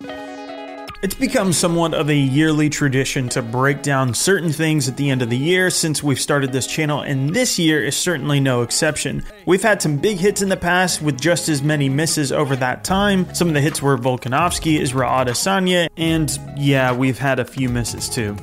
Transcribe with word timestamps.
It's 0.00 1.14
become 1.14 1.52
somewhat 1.52 1.94
of 1.94 2.10
a 2.10 2.14
yearly 2.14 2.68
tradition 2.68 3.28
to 3.30 3.42
break 3.42 3.82
down 3.82 4.12
certain 4.14 4.50
things 4.50 4.88
at 4.88 4.96
the 4.96 5.10
end 5.10 5.22
of 5.22 5.30
the 5.30 5.36
year 5.36 5.70
since 5.70 6.02
we've 6.02 6.20
started 6.20 6.52
this 6.52 6.66
channel, 6.66 7.00
and 7.00 7.34
this 7.34 7.58
year 7.58 7.84
is 7.84 7.96
certainly 7.96 8.40
no 8.40 8.62
exception. 8.62 9.24
We've 9.46 9.62
had 9.62 9.80
some 9.80 9.98
big 9.98 10.18
hits 10.18 10.42
in 10.42 10.48
the 10.48 10.56
past 10.56 11.00
with 11.00 11.20
just 11.20 11.48
as 11.48 11.62
many 11.62 11.88
misses 11.88 12.32
over 12.32 12.56
that 12.56 12.84
time. 12.84 13.32
Some 13.34 13.48
of 13.48 13.54
the 13.54 13.60
hits 13.60 13.80
were 13.80 13.96
Volkanovski, 13.96 14.80
Israel 14.80 15.10
Adesanya, 15.10 15.88
and 15.96 16.38
yeah, 16.56 16.92
we've 16.92 17.18
had 17.18 17.38
a 17.38 17.44
few 17.44 17.68
misses 17.68 18.08
too. 18.08 18.36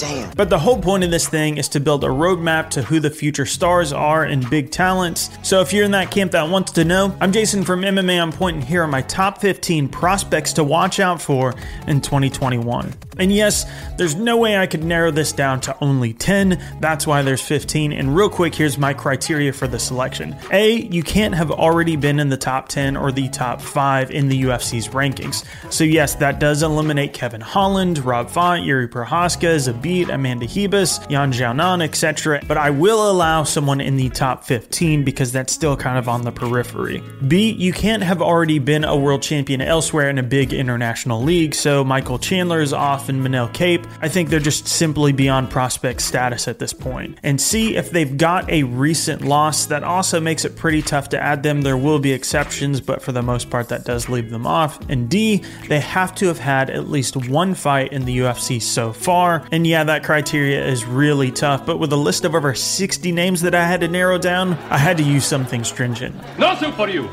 Damn. 0.00 0.30
But 0.30 0.48
the 0.48 0.58
whole 0.58 0.80
point 0.80 1.04
of 1.04 1.10
this 1.10 1.28
thing 1.28 1.58
is 1.58 1.68
to 1.68 1.80
build 1.80 2.04
a 2.04 2.08
roadmap 2.08 2.70
to 2.70 2.82
who 2.82 3.00
the 3.00 3.10
future 3.10 3.44
stars 3.44 3.92
are 3.92 4.24
and 4.24 4.48
big 4.48 4.70
talents. 4.70 5.28
So 5.42 5.60
if 5.60 5.74
you're 5.74 5.84
in 5.84 5.90
that 5.90 6.10
camp 6.10 6.32
that 6.32 6.48
wants 6.48 6.72
to 6.72 6.84
know, 6.84 7.14
I'm 7.20 7.32
Jason 7.32 7.64
from 7.64 7.82
MMA 7.82 8.22
on 8.22 8.32
Point, 8.32 8.56
and 8.56 8.64
here 8.64 8.82
are 8.82 8.88
my 8.88 9.02
top 9.02 9.42
15 9.42 9.88
prospects 9.88 10.54
to 10.54 10.64
watch 10.64 11.00
out 11.00 11.20
for 11.20 11.54
in 11.86 12.00
2021. 12.00 12.94
And 13.18 13.30
yes, 13.30 13.70
there's 13.98 14.14
no 14.14 14.38
way 14.38 14.56
I 14.56 14.66
could 14.66 14.82
narrow 14.82 15.10
this 15.10 15.32
down 15.32 15.60
to 15.62 15.76
only 15.82 16.14
10. 16.14 16.58
That's 16.80 17.06
why 17.06 17.20
there's 17.20 17.42
15. 17.42 17.92
And 17.92 18.16
real 18.16 18.30
quick, 18.30 18.54
here's 18.54 18.78
my 18.78 18.94
criteria 18.94 19.52
for 19.52 19.68
the 19.68 19.78
selection. 19.78 20.34
A, 20.50 20.72
you 20.72 21.02
can't 21.02 21.34
have 21.34 21.50
already 21.50 21.96
been 21.96 22.18
in 22.18 22.30
the 22.30 22.38
top 22.38 22.68
10 22.68 22.96
or 22.96 23.12
the 23.12 23.28
top 23.28 23.60
5 23.60 24.10
in 24.10 24.28
the 24.28 24.42
UFC's 24.44 24.88
rankings. 24.88 25.44
So 25.70 25.84
yes, 25.84 26.14
that 26.14 26.40
does 26.40 26.62
eliminate 26.62 27.12
Kevin 27.12 27.42
Holland, 27.42 27.98
Rob 27.98 28.30
Font, 28.30 28.62
Jiri 28.62 28.88
Prochazka, 28.88 29.54
Amanda 29.98 30.46
Ribas, 30.46 31.04
Yan 31.10 31.32
Xiaonan, 31.32 31.82
etc. 31.82 32.40
But 32.46 32.56
I 32.56 32.70
will 32.70 33.10
allow 33.10 33.44
someone 33.44 33.80
in 33.80 33.96
the 33.96 34.08
top 34.10 34.44
15 34.44 35.04
because 35.04 35.32
that's 35.32 35.52
still 35.52 35.76
kind 35.76 35.98
of 35.98 36.08
on 36.08 36.22
the 36.22 36.32
periphery. 36.32 37.02
B, 37.26 37.50
you 37.50 37.72
can't 37.72 38.02
have 38.02 38.22
already 38.22 38.58
been 38.58 38.84
a 38.84 38.96
world 38.96 39.22
champion 39.22 39.60
elsewhere 39.60 40.08
in 40.08 40.18
a 40.18 40.22
big 40.22 40.52
international 40.52 41.22
league. 41.22 41.54
So 41.54 41.84
Michael 41.84 42.18
Chandler 42.18 42.60
is 42.60 42.72
off 42.72 43.08
and 43.08 43.24
Manel 43.24 43.52
Kape. 43.52 43.86
I 44.00 44.08
think 44.08 44.28
they're 44.28 44.40
just 44.40 44.68
simply 44.68 45.12
beyond 45.12 45.50
prospect 45.50 46.02
status 46.02 46.46
at 46.48 46.58
this 46.58 46.72
point. 46.72 47.18
And 47.22 47.40
C, 47.40 47.76
if 47.76 47.90
they've 47.90 48.16
got 48.16 48.48
a 48.50 48.62
recent 48.62 49.22
loss, 49.22 49.66
that 49.66 49.82
also 49.82 50.20
makes 50.20 50.44
it 50.44 50.56
pretty 50.56 50.82
tough 50.82 51.08
to 51.10 51.20
add 51.20 51.42
them. 51.42 51.62
There 51.62 51.76
will 51.76 51.98
be 51.98 52.12
exceptions, 52.12 52.80
but 52.80 53.02
for 53.02 53.12
the 53.12 53.22
most 53.22 53.50
part, 53.50 53.68
that 53.68 53.84
does 53.84 54.08
leave 54.08 54.30
them 54.30 54.46
off. 54.46 54.78
And 54.88 55.08
D, 55.08 55.42
they 55.68 55.80
have 55.80 56.14
to 56.16 56.26
have 56.26 56.38
had 56.38 56.70
at 56.70 56.88
least 56.88 57.16
one 57.16 57.54
fight 57.54 57.92
in 57.92 58.04
the 58.04 58.18
UFC 58.18 58.60
so 58.60 58.92
far. 58.92 59.46
And 59.50 59.66
yeah, 59.66 59.79
that 59.84 60.04
criteria 60.04 60.66
is 60.66 60.84
really 60.84 61.30
tough, 61.30 61.66
but 61.66 61.78
with 61.78 61.92
a 61.92 61.96
list 61.96 62.24
of 62.24 62.34
over 62.34 62.54
60 62.54 63.12
names 63.12 63.42
that 63.42 63.54
I 63.54 63.66
had 63.66 63.80
to 63.80 63.88
narrow 63.88 64.18
down, 64.18 64.54
I 64.70 64.78
had 64.78 64.96
to 64.98 65.02
use 65.02 65.24
something 65.24 65.64
stringent. 65.64 66.14
Nothing 66.38 66.72
for 66.72 66.88
you! 66.88 67.08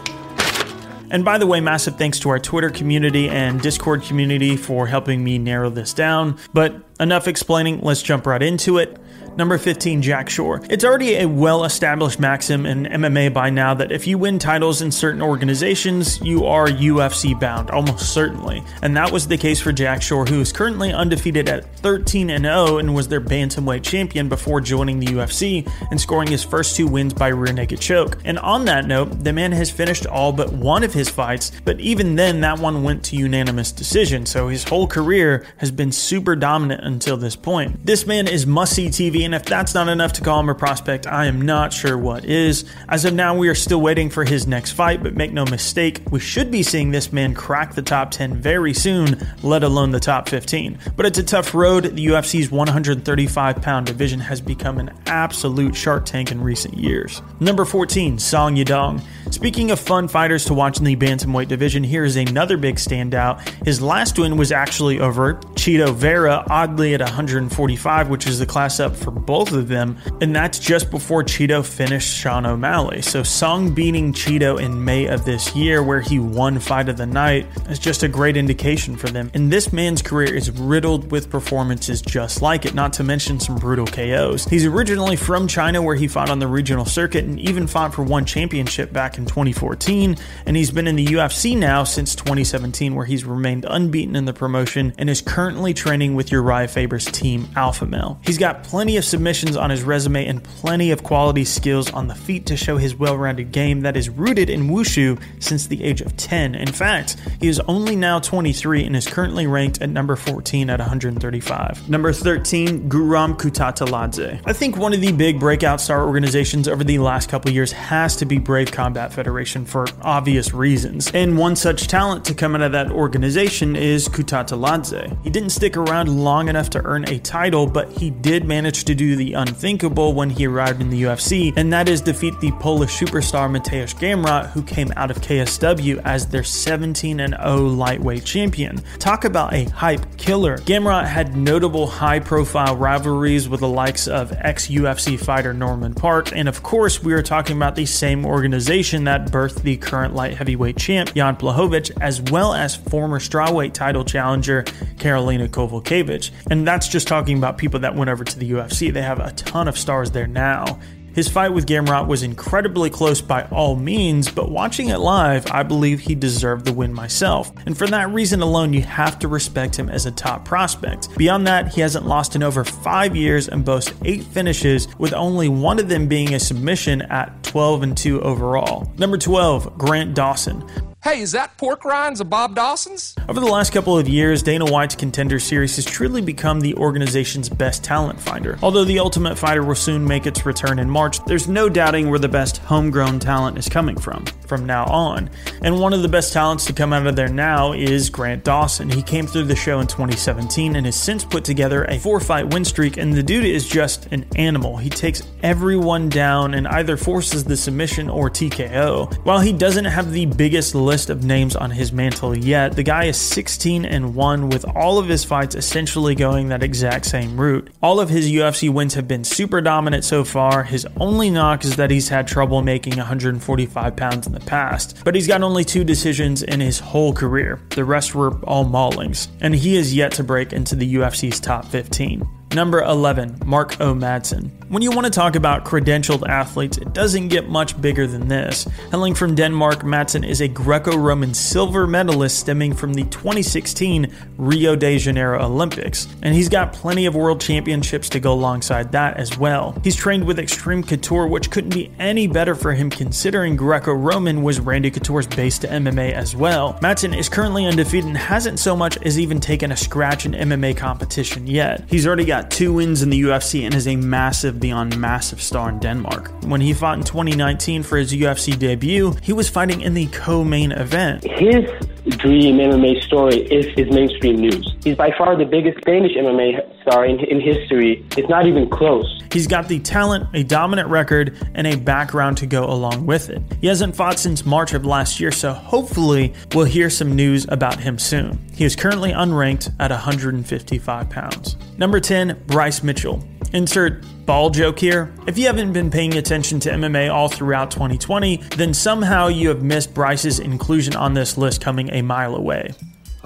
And 1.10 1.24
by 1.24 1.38
the 1.38 1.48
way, 1.48 1.62
massive 1.62 1.98
thanks 1.98 2.20
to 2.20 2.30
our 2.30 2.40
Twitter 2.40 2.70
community 2.70 3.30
and 3.30 3.62
Discord 3.62 4.04
community 4.04 4.58
for 4.58 4.88
helping 4.88 5.24
me 5.24 5.38
narrow 5.38 5.70
this 5.70 5.94
down. 5.94 6.38
But 6.54 6.76
enough 7.00 7.28
explaining, 7.28 7.82
let's 7.82 8.02
jump 8.02 8.26
right 8.26 8.44
into 8.44 8.78
it. 8.78 8.98
Number 9.38 9.60
15, 9.60 10.02
Jack 10.02 10.32
Shore. 10.32 10.64
It's 10.68 10.84
already 10.84 11.18
a 11.18 11.28
well 11.28 11.64
established 11.64 12.20
maxim 12.20 12.66
in 12.66 12.86
MMA 12.86 13.32
by 13.32 13.52
now 13.52 13.76
that 13.76 13.92
if 13.92 14.08
you 14.08 14.18
win 14.18 14.40
titles 14.40 14.82
in 14.82 14.92
certain 14.92 15.22
organizations, 15.22 16.20
you 16.22 16.46
are 16.46 16.66
UFC 16.66 17.40
bound, 17.40 17.70
almost 17.70 18.12
certainly. 18.12 18.64
And 18.82 18.98
that 18.98 19.12
was 19.12 19.28
the 19.28 19.38
case 19.38 19.62
for 19.62 19.72
Jack 19.72 20.02
Shore, 20.02 20.26
who 20.26 20.42
is 20.42 20.52
currently 20.52 20.92
undefeated 20.92 21.48
at 21.50 21.72
13 21.78 22.30
0 22.30 22.80
and 22.80 22.96
was 22.96 23.10
their 23.10 23.22
bantamweight 23.22 23.84
champion 23.84 24.28
before 24.28 24.60
joining 24.60 25.00
the 25.00 25.06
UFC 25.06 25.72
and 25.92 26.02
scoring 26.02 26.32
his 26.32 26.44
first 26.44 26.76
two 26.76 26.88
wins 26.88 27.14
by 27.14 27.28
rear 27.28 27.54
naked 27.54 27.80
choke. 27.80 28.18
And 28.26 28.40
on 28.40 28.66
that 28.66 28.88
note, 28.88 29.24
the 29.24 29.34
man 29.34 29.52
has 29.52 29.70
finished 29.70 30.08
all 30.08 30.34
but 30.34 30.52
one 30.52 30.84
of 30.84 30.96
his 30.96 31.10
fights, 31.10 31.52
but 31.64 31.80
even 31.80 32.16
then, 32.16 32.42
that 32.42 32.58
one 32.58 32.82
went 32.82 33.06
to 33.06 33.16
unanimous 33.16 33.72
decision, 33.72 34.26
so 34.26 34.48
his 34.48 34.64
whole 34.64 34.88
career 34.88 35.46
has 35.58 35.70
been 35.70 35.92
super 35.92 36.36
dominant 36.36 36.84
until 36.84 37.18
this 37.18 37.36
point. 37.36 37.86
This 37.86 38.08
man 38.08 38.28
is 38.28 38.48
must 38.48 38.74
see 38.74 38.88
TV 38.88 39.27
and 39.28 39.36
if 39.36 39.44
that's 39.44 39.74
not 39.74 39.90
enough 39.90 40.14
to 40.14 40.22
call 40.22 40.40
him 40.40 40.48
a 40.48 40.56
prospect, 40.56 41.06
I 41.06 41.26
am 41.26 41.42
not 41.42 41.74
sure 41.74 41.98
what 41.98 42.24
is. 42.24 42.64
As 42.88 43.04
of 43.04 43.14
now, 43.14 43.36
we 43.36 43.50
are 43.50 43.56
still 43.56 43.82
waiting 43.82 44.10
for 44.10 44.24
his 44.24 44.48
next 44.48 44.72
fight, 44.72 45.04
but 45.04 45.18
make 45.18 45.34
no 45.34 45.44
mistake, 45.44 46.02
we 46.10 46.22
should 46.22 46.50
be 46.50 46.64
seeing 46.64 46.92
this 46.92 47.12
man 47.12 47.34
crack 47.34 47.74
the 47.74 47.82
top 47.82 48.12
10 48.12 48.36
very 48.36 48.74
soon, 48.74 49.28
let 49.44 49.64
alone 49.64 49.92
the 49.92 50.00
top 50.00 50.30
15. 50.30 50.80
But 50.96 51.08
it's 51.08 51.18
a 51.18 51.24
tough 51.24 51.54
road. 51.54 51.84
The 51.84 52.06
UFC's 52.06 52.50
135 52.50 53.62
pound 53.62 53.86
division 53.86 54.22
has 54.22 54.40
become 54.40 54.78
an 54.78 54.98
absolute 55.08 55.76
shark 55.76 56.06
tank 56.06 56.32
in 56.32 56.42
recent 56.42 56.78
years. 56.78 57.22
Number 57.42 57.66
14, 57.66 58.20
Song 58.20 58.56
Yadong. 58.56 59.04
Speaking 59.30 59.72
of 59.72 59.80
fun 59.80 60.08
fighters 60.08 60.46
to 60.46 60.54
watch 60.54 60.78
in 60.78 60.86
the 60.86 60.96
bantamweight 60.96 61.50
division, 61.50 61.84
here 61.84 62.06
is 62.06 62.16
another 62.16 62.56
big 62.56 62.78
standout. 62.78 63.42
His 63.66 63.82
last 63.82 64.18
win 64.18 64.38
was 64.38 64.54
actually 64.54 65.02
over 65.02 65.34
Chito 65.56 65.94
Vera, 65.94 66.46
oddly 66.50 66.94
at 66.94 67.02
145, 67.02 68.08
which 68.08 68.26
is 68.26 68.40
the 68.40 68.46
class 68.46 68.80
up 68.80 68.96
for 68.96 69.17
both 69.18 69.52
of 69.52 69.68
them, 69.68 69.98
and 70.22 70.36
that's 70.36 70.60
just 70.60 70.92
before 70.92 71.24
Chito 71.24 71.66
finished 71.66 72.16
Sean 72.16 72.46
O'Malley. 72.46 73.02
So 73.02 73.24
Song 73.24 73.74
beating 73.74 74.14
Chito 74.14 74.62
in 74.62 74.84
May 74.84 75.06
of 75.06 75.26
this 75.26 75.56
year, 75.56 75.84
where 75.84 76.02
he 76.02 76.20
won 76.20 76.60
fight 76.60 76.90
of 76.90 76.98
the 76.98 77.06
night, 77.06 77.46
is 77.70 77.80
just 77.80 78.04
a 78.04 78.08
great 78.08 78.38
indication 78.38 78.96
for 78.96 79.08
them. 79.08 79.32
And 79.34 79.52
this 79.52 79.72
man's 79.72 80.02
career 80.02 80.34
is 80.34 80.52
riddled 80.52 81.12
with 81.12 81.30
performances 81.30 82.02
just 82.02 82.42
like 82.42 82.66
it, 82.66 82.74
not 82.74 82.94
to 82.94 83.04
mention 83.04 83.40
some 83.40 83.56
brutal 83.56 83.86
KOs. 83.86 84.46
He's 84.46 84.66
originally 84.66 85.16
from 85.16 85.48
China, 85.48 85.82
where 85.82 85.96
he 85.96 86.08
fought 86.08 86.30
on 86.30 86.40
the 86.40 86.48
regional 86.48 86.86
circuit 86.86 87.26
and 87.26 87.40
even 87.40 87.68
fought 87.68 87.94
for 87.94 88.04
one 88.04 88.26
championship 88.26 88.92
back 88.92 89.18
in 89.18 89.26
2014, 89.26 90.18
and 90.46 90.58
he's 90.58 90.72
been 90.72 90.88
in 90.88 90.96
the 90.96 91.06
UFC 91.06 91.58
now 91.58 91.84
since 91.84 92.16
2017, 92.16 92.96
where 92.96 93.06
he's 93.06 93.26
remained 93.26 93.66
unbeaten 93.68 94.16
in 94.16 94.26
the 94.26 94.34
promotion 94.34 94.94
and 94.98 95.10
is 95.10 95.22
currently 95.22 95.74
training 95.74 96.16
with 96.16 96.32
Uriah 96.32 96.68
Faber's 96.68 97.06
team, 97.06 97.48
Alpha 97.56 97.86
Male. 97.86 98.20
He's 98.24 98.38
got 98.38 98.64
plenty 98.64 98.97
of 98.98 99.06
submissions 99.06 99.56
on 99.56 99.70
his 99.70 99.84
resume 99.84 100.26
and 100.26 100.44
plenty 100.44 100.92
of 100.92 101.04
quality 101.04 101.46
skills 101.46 101.92
on 101.94 102.08
the 102.08 102.16
feet 102.16 102.46
to 102.48 102.58
show 102.58 102.78
his 102.78 102.96
well 102.96 103.18
rounded 103.18 103.52
game 103.52 103.82
that 103.82 103.96
is 103.96 104.10
rooted 104.10 104.50
in 104.50 104.70
wushu 104.70 105.22
since 105.40 105.68
the 105.68 105.84
age 105.84 106.02
of 106.02 106.16
10. 106.18 106.56
In 106.56 106.72
fact, 106.72 107.18
he 107.40 107.48
is 107.48 107.60
only 107.62 107.96
now 107.96 108.20
23 108.20 108.86
and 108.86 108.96
is 108.96 109.08
currently 109.08 109.48
ranked 109.48 109.82
at 109.82 109.90
number 109.90 110.16
14 110.16 110.70
at 110.70 110.80
135. 110.80 111.90
Number 111.90 112.12
13, 112.12 112.90
Guram 112.90 113.38
Kutateladze. 113.38 114.42
I 114.46 114.54
think 114.54 114.78
one 114.78 114.94
of 114.94 115.02
the 115.02 115.12
big 115.12 115.40
breakout 115.40 115.80
star 115.80 116.06
organizations 116.06 116.68
over 116.68 116.84
the 116.84 117.00
last 117.00 117.30
couple 117.30 117.52
years 117.52 117.72
has 117.72 118.16
to 118.18 118.26
be 118.26 118.38
Brave 118.38 118.72
Combat 118.72 119.14
Federation 119.14 119.66
for 119.66 119.86
obvious 120.02 120.54
reasons. 120.54 121.12
And 121.14 121.38
one 121.38 121.56
such 121.56 121.88
talent 121.88 122.26
to 122.26 122.34
come 122.34 122.56
out 122.56 122.62
of 122.62 122.72
that 122.72 122.92
organization 122.92 123.76
is 123.76 124.10
Kutateladze. 124.10 125.24
He 125.24 125.30
didn't 125.30 125.52
stick 125.52 125.78
around 125.78 126.10
long 126.10 126.50
enough 126.50 126.70
to 126.72 126.84
earn 126.84 127.08
a 127.10 127.20
title, 127.20 127.68
but 127.68 127.92
he 127.92 128.10
did 128.10 128.46
manage 128.46 128.84
to 128.88 128.96
do 128.96 129.16
the 129.16 129.34
unthinkable 129.34 130.14
when 130.14 130.30
he 130.30 130.48
arrived 130.48 130.82
in 130.82 130.90
the 130.90 131.04
UFC, 131.04 131.54
and 131.58 131.72
that 131.74 131.90
is 131.90 132.00
defeat 132.00 132.40
the 132.40 132.52
Polish 132.54 132.98
superstar 132.98 133.50
Mateusz 133.50 133.94
Gamrot, 133.94 134.50
who 134.52 134.64
came 134.64 134.92
out 134.96 135.12
of 135.12 135.18
KSW 135.18 136.02
as 136.06 136.26
their 136.28 136.44
17 136.44 137.18
0 137.18 137.58
lightweight 137.58 138.24
champion. 138.24 138.82
Talk 138.98 139.26
about 139.26 139.54
a 139.54 139.66
hype 139.66 140.18
killer. 140.18 140.58
Gamrot 140.60 141.06
had 141.06 141.36
notable 141.36 141.86
high 141.86 142.20
profile 142.20 142.78
rivalries 142.78 143.50
with 143.50 143.60
the 143.60 143.68
likes 143.68 144.08
of 144.08 144.32
ex 144.32 144.68
UFC 144.68 145.20
fighter 145.20 145.54
Norman 145.54 145.94
Parke, 145.94 146.34
and 146.34 146.48
of 146.48 146.64
course, 146.64 147.04
we 147.04 147.14
are 147.14 147.22
talking 147.22 147.58
about 147.58 147.76
the 147.76 147.86
same 147.86 148.26
organization 148.26 149.04
that 149.04 149.32
birthed 149.32 149.64
the 149.64 149.76
current 149.76 150.16
light 150.16 150.36
heavyweight 150.36 150.78
champ 150.78 151.14
Jan 151.14 151.36
Blachowicz, 151.36 151.92
as 152.00 152.22
well 152.22 152.54
as 152.54 152.76
former 152.76 153.20
strawweight 153.20 153.74
title 153.74 154.06
challenger 154.06 154.64
Karolina 154.96 155.50
Kowalkiewicz. 155.50 156.32
And 156.50 156.66
that's 156.66 156.88
just 156.88 157.08
talking 157.08 157.38
about 157.38 157.58
people 157.58 157.82
that 157.82 157.94
went 157.94 158.10
over 158.10 158.24
to 158.24 158.40
the 158.40 158.52
UFC. 158.52 158.77
See, 158.78 158.92
they 158.92 159.02
have 159.02 159.18
a 159.18 159.32
ton 159.32 159.68
of 159.68 159.76
stars 159.76 160.12
there 160.12 160.28
now. 160.28 160.80
His 161.16 161.28
fight 161.28 161.52
with 161.52 161.66
Gamrot 161.66 162.06
was 162.06 162.22
incredibly 162.22 162.92
close 162.92 163.22
by 163.22 163.42
all 163.46 163.76
means, 163.76 164.30
but 164.30 164.52
watching 164.52 164.90
it 164.90 165.00
live, 165.00 165.50
I 165.50 165.64
believe 165.64 166.00
he 166.00 166.14
deserved 166.14 166.66
the 166.66 166.74
win 166.74 166.94
myself. 166.94 167.52
And 167.66 167.76
for 167.76 167.88
that 167.88 168.12
reason 168.12 168.44
alone, 168.44 168.74
you 168.74 168.84
have 168.84 169.18
to 169.18 169.28
respect 169.28 169.76
him 169.76 169.90
as 169.90 170.06
a 170.06 170.12
top 170.12 170.46
prospect. 170.46 171.18
Beyond 171.18 171.48
that, 171.48 171.74
he 171.74 171.82
hasn't 171.82 172.06
lost 172.06 172.36
in 172.36 172.44
over 172.44 172.64
five 172.64 173.16
years 173.16 173.48
and 173.48 173.66
boasts 173.66 173.92
eight 174.06 174.22
finishes, 174.26 174.88
with 175.00 175.12
only 175.12 175.50
one 175.50 175.80
of 175.80 175.90
them 175.90 176.08
being 176.08 176.36
a 176.36 176.40
submission 176.40 177.02
at 177.02 177.42
12 177.42 177.82
and 177.82 177.98
2 177.98 178.22
overall. 178.22 178.94
Number 179.00 179.18
12, 179.18 179.76
Grant 179.76 180.14
Dawson. 180.14 180.64
Hey, 181.08 181.22
is 181.22 181.32
that 181.32 181.56
pork 181.56 181.86
rinds 181.86 182.20
of 182.20 182.30
Bob 182.30 182.54
Dawson's? 182.54 183.16
Over 183.30 183.40
the 183.40 183.46
last 183.46 183.72
couple 183.72 183.98
of 183.98 184.10
years, 184.10 184.44
Dana 184.44 184.66
White's 184.66 184.94
Contender 184.94 185.40
Series 185.40 185.78
has 185.78 185.86
truly 185.86 186.22
become 186.22 186.60
the 186.60 186.76
organization's 186.76 187.48
best 187.48 187.82
talent 187.82 188.20
finder. 188.20 188.60
Although 188.62 188.84
the 188.84 189.00
Ultimate 189.00 189.38
Fighter 189.38 189.64
will 189.64 189.74
soon 189.74 190.04
make 190.04 190.28
its 190.28 190.46
return 190.46 190.80
in 190.80 190.90
March, 190.90 191.24
there's 191.24 191.48
no 191.48 191.70
doubting 191.70 192.10
where 192.10 192.20
the 192.20 192.28
best 192.28 192.58
homegrown 192.58 193.20
talent 193.20 193.58
is 193.58 193.70
coming 193.70 193.98
from 193.98 194.26
from 194.48 194.66
now 194.66 194.84
on. 194.86 195.30
And 195.62 195.80
one 195.80 195.94
of 195.94 196.02
the 196.02 196.10
best 196.10 196.34
talents 196.34 196.66
to 196.66 196.74
come 196.74 196.92
out 196.92 197.08
of 197.08 197.16
there 197.16 197.30
now 197.30 197.72
is 197.72 198.10
Grant 198.10 198.44
Dawson. 198.44 198.90
He 198.90 199.02
came 199.02 199.28
through 199.28 199.44
the 199.44 199.56
show 199.56 199.80
in 199.80 199.88
2017 199.88 200.76
and 200.76 200.86
has 200.86 200.96
since 200.98 201.24
put 201.24 201.46
together 201.46 201.86
a 201.86 202.00
four 202.00 202.20
fight 202.20 202.54
win 202.54 202.66
streak, 202.66 202.98
and 202.98 203.14
the 203.14 203.24
dude 203.24 203.46
is 203.46 203.66
just 203.66 204.08
an 204.08 204.26
animal. 204.36 204.76
He 204.76 204.90
takes 204.90 205.24
everyone 205.42 206.10
down 206.10 206.54
and 206.54 206.68
either 206.68 206.98
forces 206.98 207.46
the 207.46 207.56
submission 207.56 208.10
or 208.10 208.30
TKO. 208.30 209.14
While 209.24 209.40
he 209.40 209.54
doesn't 209.54 209.86
have 209.86 210.12
the 210.12 210.26
biggest 210.26 210.76
list 210.76 210.97
list 210.98 211.12
of 211.12 211.24
names 211.24 211.56
on 211.56 211.70
his 211.70 211.92
mantle 211.92 212.36
yet. 212.36 212.76
The 212.76 212.82
guy 212.82 213.04
is 213.04 213.18
16 213.18 213.86
and 213.86 214.16
1 214.16 214.50
with 214.50 214.66
all 214.76 214.98
of 214.98 215.08
his 215.08 215.24
fights 215.24 215.54
essentially 215.54 216.16
going 216.16 216.50
that 216.50 216.64
exact 216.64 217.06
same 217.06 217.40
route. 217.40 217.70
All 217.84 218.00
of 218.00 218.10
his 218.10 218.32
UFC 218.32 218.68
wins 218.74 218.96
have 218.96 219.08
been 219.08 219.24
super 219.24 219.62
dominant 219.62 220.06
so 220.06 220.24
far. 220.24 220.64
His 220.64 220.88
only 221.00 221.30
knock 221.30 221.64
is 221.66 221.76
that 221.76 221.92
he's 221.92 222.10
had 222.10 222.28
trouble 222.28 222.64
making 222.64 222.98
145 222.98 223.96
pounds 223.96 224.26
in 224.26 224.34
the 224.34 224.40
past, 224.40 225.04
but 225.06 225.14
he's 225.14 225.28
got 225.28 225.44
only 225.44 225.64
two 225.64 225.84
decisions 225.84 226.42
in 226.42 226.62
his 226.62 226.80
whole 226.80 227.14
career. 227.14 227.60
The 227.76 227.86
rest 227.86 228.16
were 228.16 228.36
all 228.46 228.66
maulings, 228.66 229.28
and 229.40 229.54
he 229.54 229.78
is 229.78 229.94
yet 229.94 230.14
to 230.14 230.24
break 230.24 230.52
into 230.52 230.76
the 230.76 230.96
UFC's 230.96 231.40
top 231.40 231.66
15. 231.66 232.28
Number 232.54 232.82
11, 232.82 233.42
Mark 233.46 233.80
O. 233.82 233.94
Madsen. 233.94 234.52
When 234.70 234.82
you 234.82 234.92
want 234.92 235.06
to 235.06 235.12
talk 235.12 235.36
about 235.36 235.64
credentialed 235.64 236.28
athletes, 236.28 236.78
it 236.78 236.94
doesn't 236.94 237.30
get 237.30 237.48
much 237.48 237.80
bigger 237.80 238.06
than 238.06 238.28
this. 238.28 238.68
Hailing 238.92 239.16
from 239.16 239.34
Denmark, 239.34 239.80
Madsen 239.80 240.28
is 240.28 240.42
a 240.42 240.48
Greco 240.50 240.98
Roman 240.98 241.34
silver 241.34 241.88
medalist 241.88 242.38
stemming 242.38 242.74
from 242.74 242.94
the 242.94 243.04
2016 243.06 244.14
Rio 244.38 244.76
de 244.76 244.98
Janeiro 244.98 245.42
Olympics, 245.46 246.08
and 246.22 246.36
he's 246.36 246.50
got 246.50 246.74
plenty 246.74 247.06
of 247.06 247.16
world 247.16 247.40
championships 247.40 248.10
to 248.10 248.20
go 248.20 248.34
alongside 248.34 248.92
that 248.92 249.16
as 249.16 249.38
well. 249.38 249.74
He's 249.86 249.96
trained 249.96 250.26
with 250.26 250.38
Extreme 250.38 250.84
Couture, 250.84 251.28
which 251.28 251.50
couldn't 251.50 251.74
be 251.74 251.92
any 251.98 252.28
better 252.28 252.54
for 252.54 252.74
him 252.74 252.90
considering 252.90 253.56
Greco 253.56 253.94
Roman 253.94 254.44
was 254.44 254.60
Randy 254.60 254.92
Couture's 254.92 255.28
base 255.28 255.58
to 255.60 255.68
MMA 255.68 256.12
as 256.12 256.36
well. 256.36 256.74
Madsen 256.82 257.18
is 257.18 257.30
currently 257.30 257.66
undefeated 257.66 258.08
and 258.08 258.18
hasn't 258.18 258.60
so 258.60 258.76
much 258.76 258.98
as 259.04 259.18
even 259.18 259.40
taken 259.40 259.72
a 259.72 259.78
scratch 259.78 260.26
in 260.26 260.34
MMA 260.34 260.76
competition 260.76 261.48
yet. 261.48 261.86
He's 261.90 262.06
already 262.06 262.26
got 262.26 262.37
two 262.44 262.74
wins 262.74 263.02
in 263.02 263.10
the 263.10 263.22
UFC 263.22 263.66
and 263.66 263.74
is 263.74 263.88
a 263.88 263.96
massive 263.96 264.60
beyond 264.60 264.98
massive 264.98 265.42
star 265.42 265.70
in 265.70 265.80
Denmark. 265.80 266.32
When 266.44 266.62
he 266.62 266.74
fought 266.74 266.98
in 266.98 267.04
2019 267.04 267.84
for 267.84 267.98
his 267.98 268.14
UFC 268.14 268.58
debut, 268.58 269.16
he 269.22 269.34
was 269.34 269.50
fighting 269.50 269.82
in 269.82 269.94
the 269.94 270.08
co 270.08 270.44
main 270.44 270.72
event. 270.72 271.24
His 271.24 271.70
dream 272.18 272.58
MMA 272.58 273.04
story 273.04 273.42
is 273.42 273.66
his 273.76 273.90
mainstream 273.94 274.38
news. 274.38 274.76
He's 274.84 274.96
by 274.96 275.12
far 275.18 275.36
the 275.36 275.46
biggest 275.46 275.82
Danish 275.82 276.16
MMA 276.16 276.82
star 276.82 277.06
in, 277.06 277.20
in 277.20 277.42
history. 277.42 278.06
It's 278.16 278.30
not 278.30 278.48
even 278.48 278.70
close. 278.70 279.24
He's 279.38 279.46
got 279.46 279.68
the 279.68 279.78
talent, 279.78 280.30
a 280.34 280.42
dominant 280.42 280.90
record, 280.90 281.38
and 281.54 281.68
a 281.68 281.78
background 281.78 282.38
to 282.40 282.48
go 282.48 282.66
along 282.66 283.06
with 283.06 283.30
it. 283.30 283.40
He 283.62 283.68
hasn't 283.68 283.96
fought 283.96 284.18
since 284.18 284.44
March 284.48 284.74
of 284.74 284.84
last 284.84 285.20
year, 285.20 285.32
so 285.32 285.54
hopefully 285.54 286.34
we'll 286.56 286.66
hear 286.66 286.90
some 286.90 287.16
news 287.16 287.46
about 287.48 287.80
him 287.80 288.00
soon. 288.00 288.40
He 288.56 288.66
is 288.66 288.76
currently 288.76 289.12
unranked 289.12 289.76
at 289.80 289.92
155 289.92 291.10
pounds. 291.12 291.56
Number 291.78 292.00
10, 292.00 292.46
Bryce 292.48 292.82
Mitchell. 292.82 293.24
Insert 293.54 294.04
ball 294.26 294.50
joke 294.50 294.80
here. 294.80 295.14
If 295.28 295.38
you 295.38 295.46
haven't 295.46 295.72
been 295.72 295.92
paying 295.92 296.18
attention 296.18 296.60
to 296.62 296.72
MMA 296.72 297.14
all 297.14 297.30
throughout 297.30 297.70
2020, 297.70 298.38
then 298.56 298.74
somehow 298.74 299.28
you 299.28 299.50
have 299.50 299.62
missed 299.62 299.94
Bryce's 299.94 300.40
inclusion 300.40 300.96
on 300.96 301.14
this 301.14 301.38
list 301.38 301.62
coming 301.62 301.94
a 301.94 302.02
mile 302.02 302.34
away. 302.34 302.74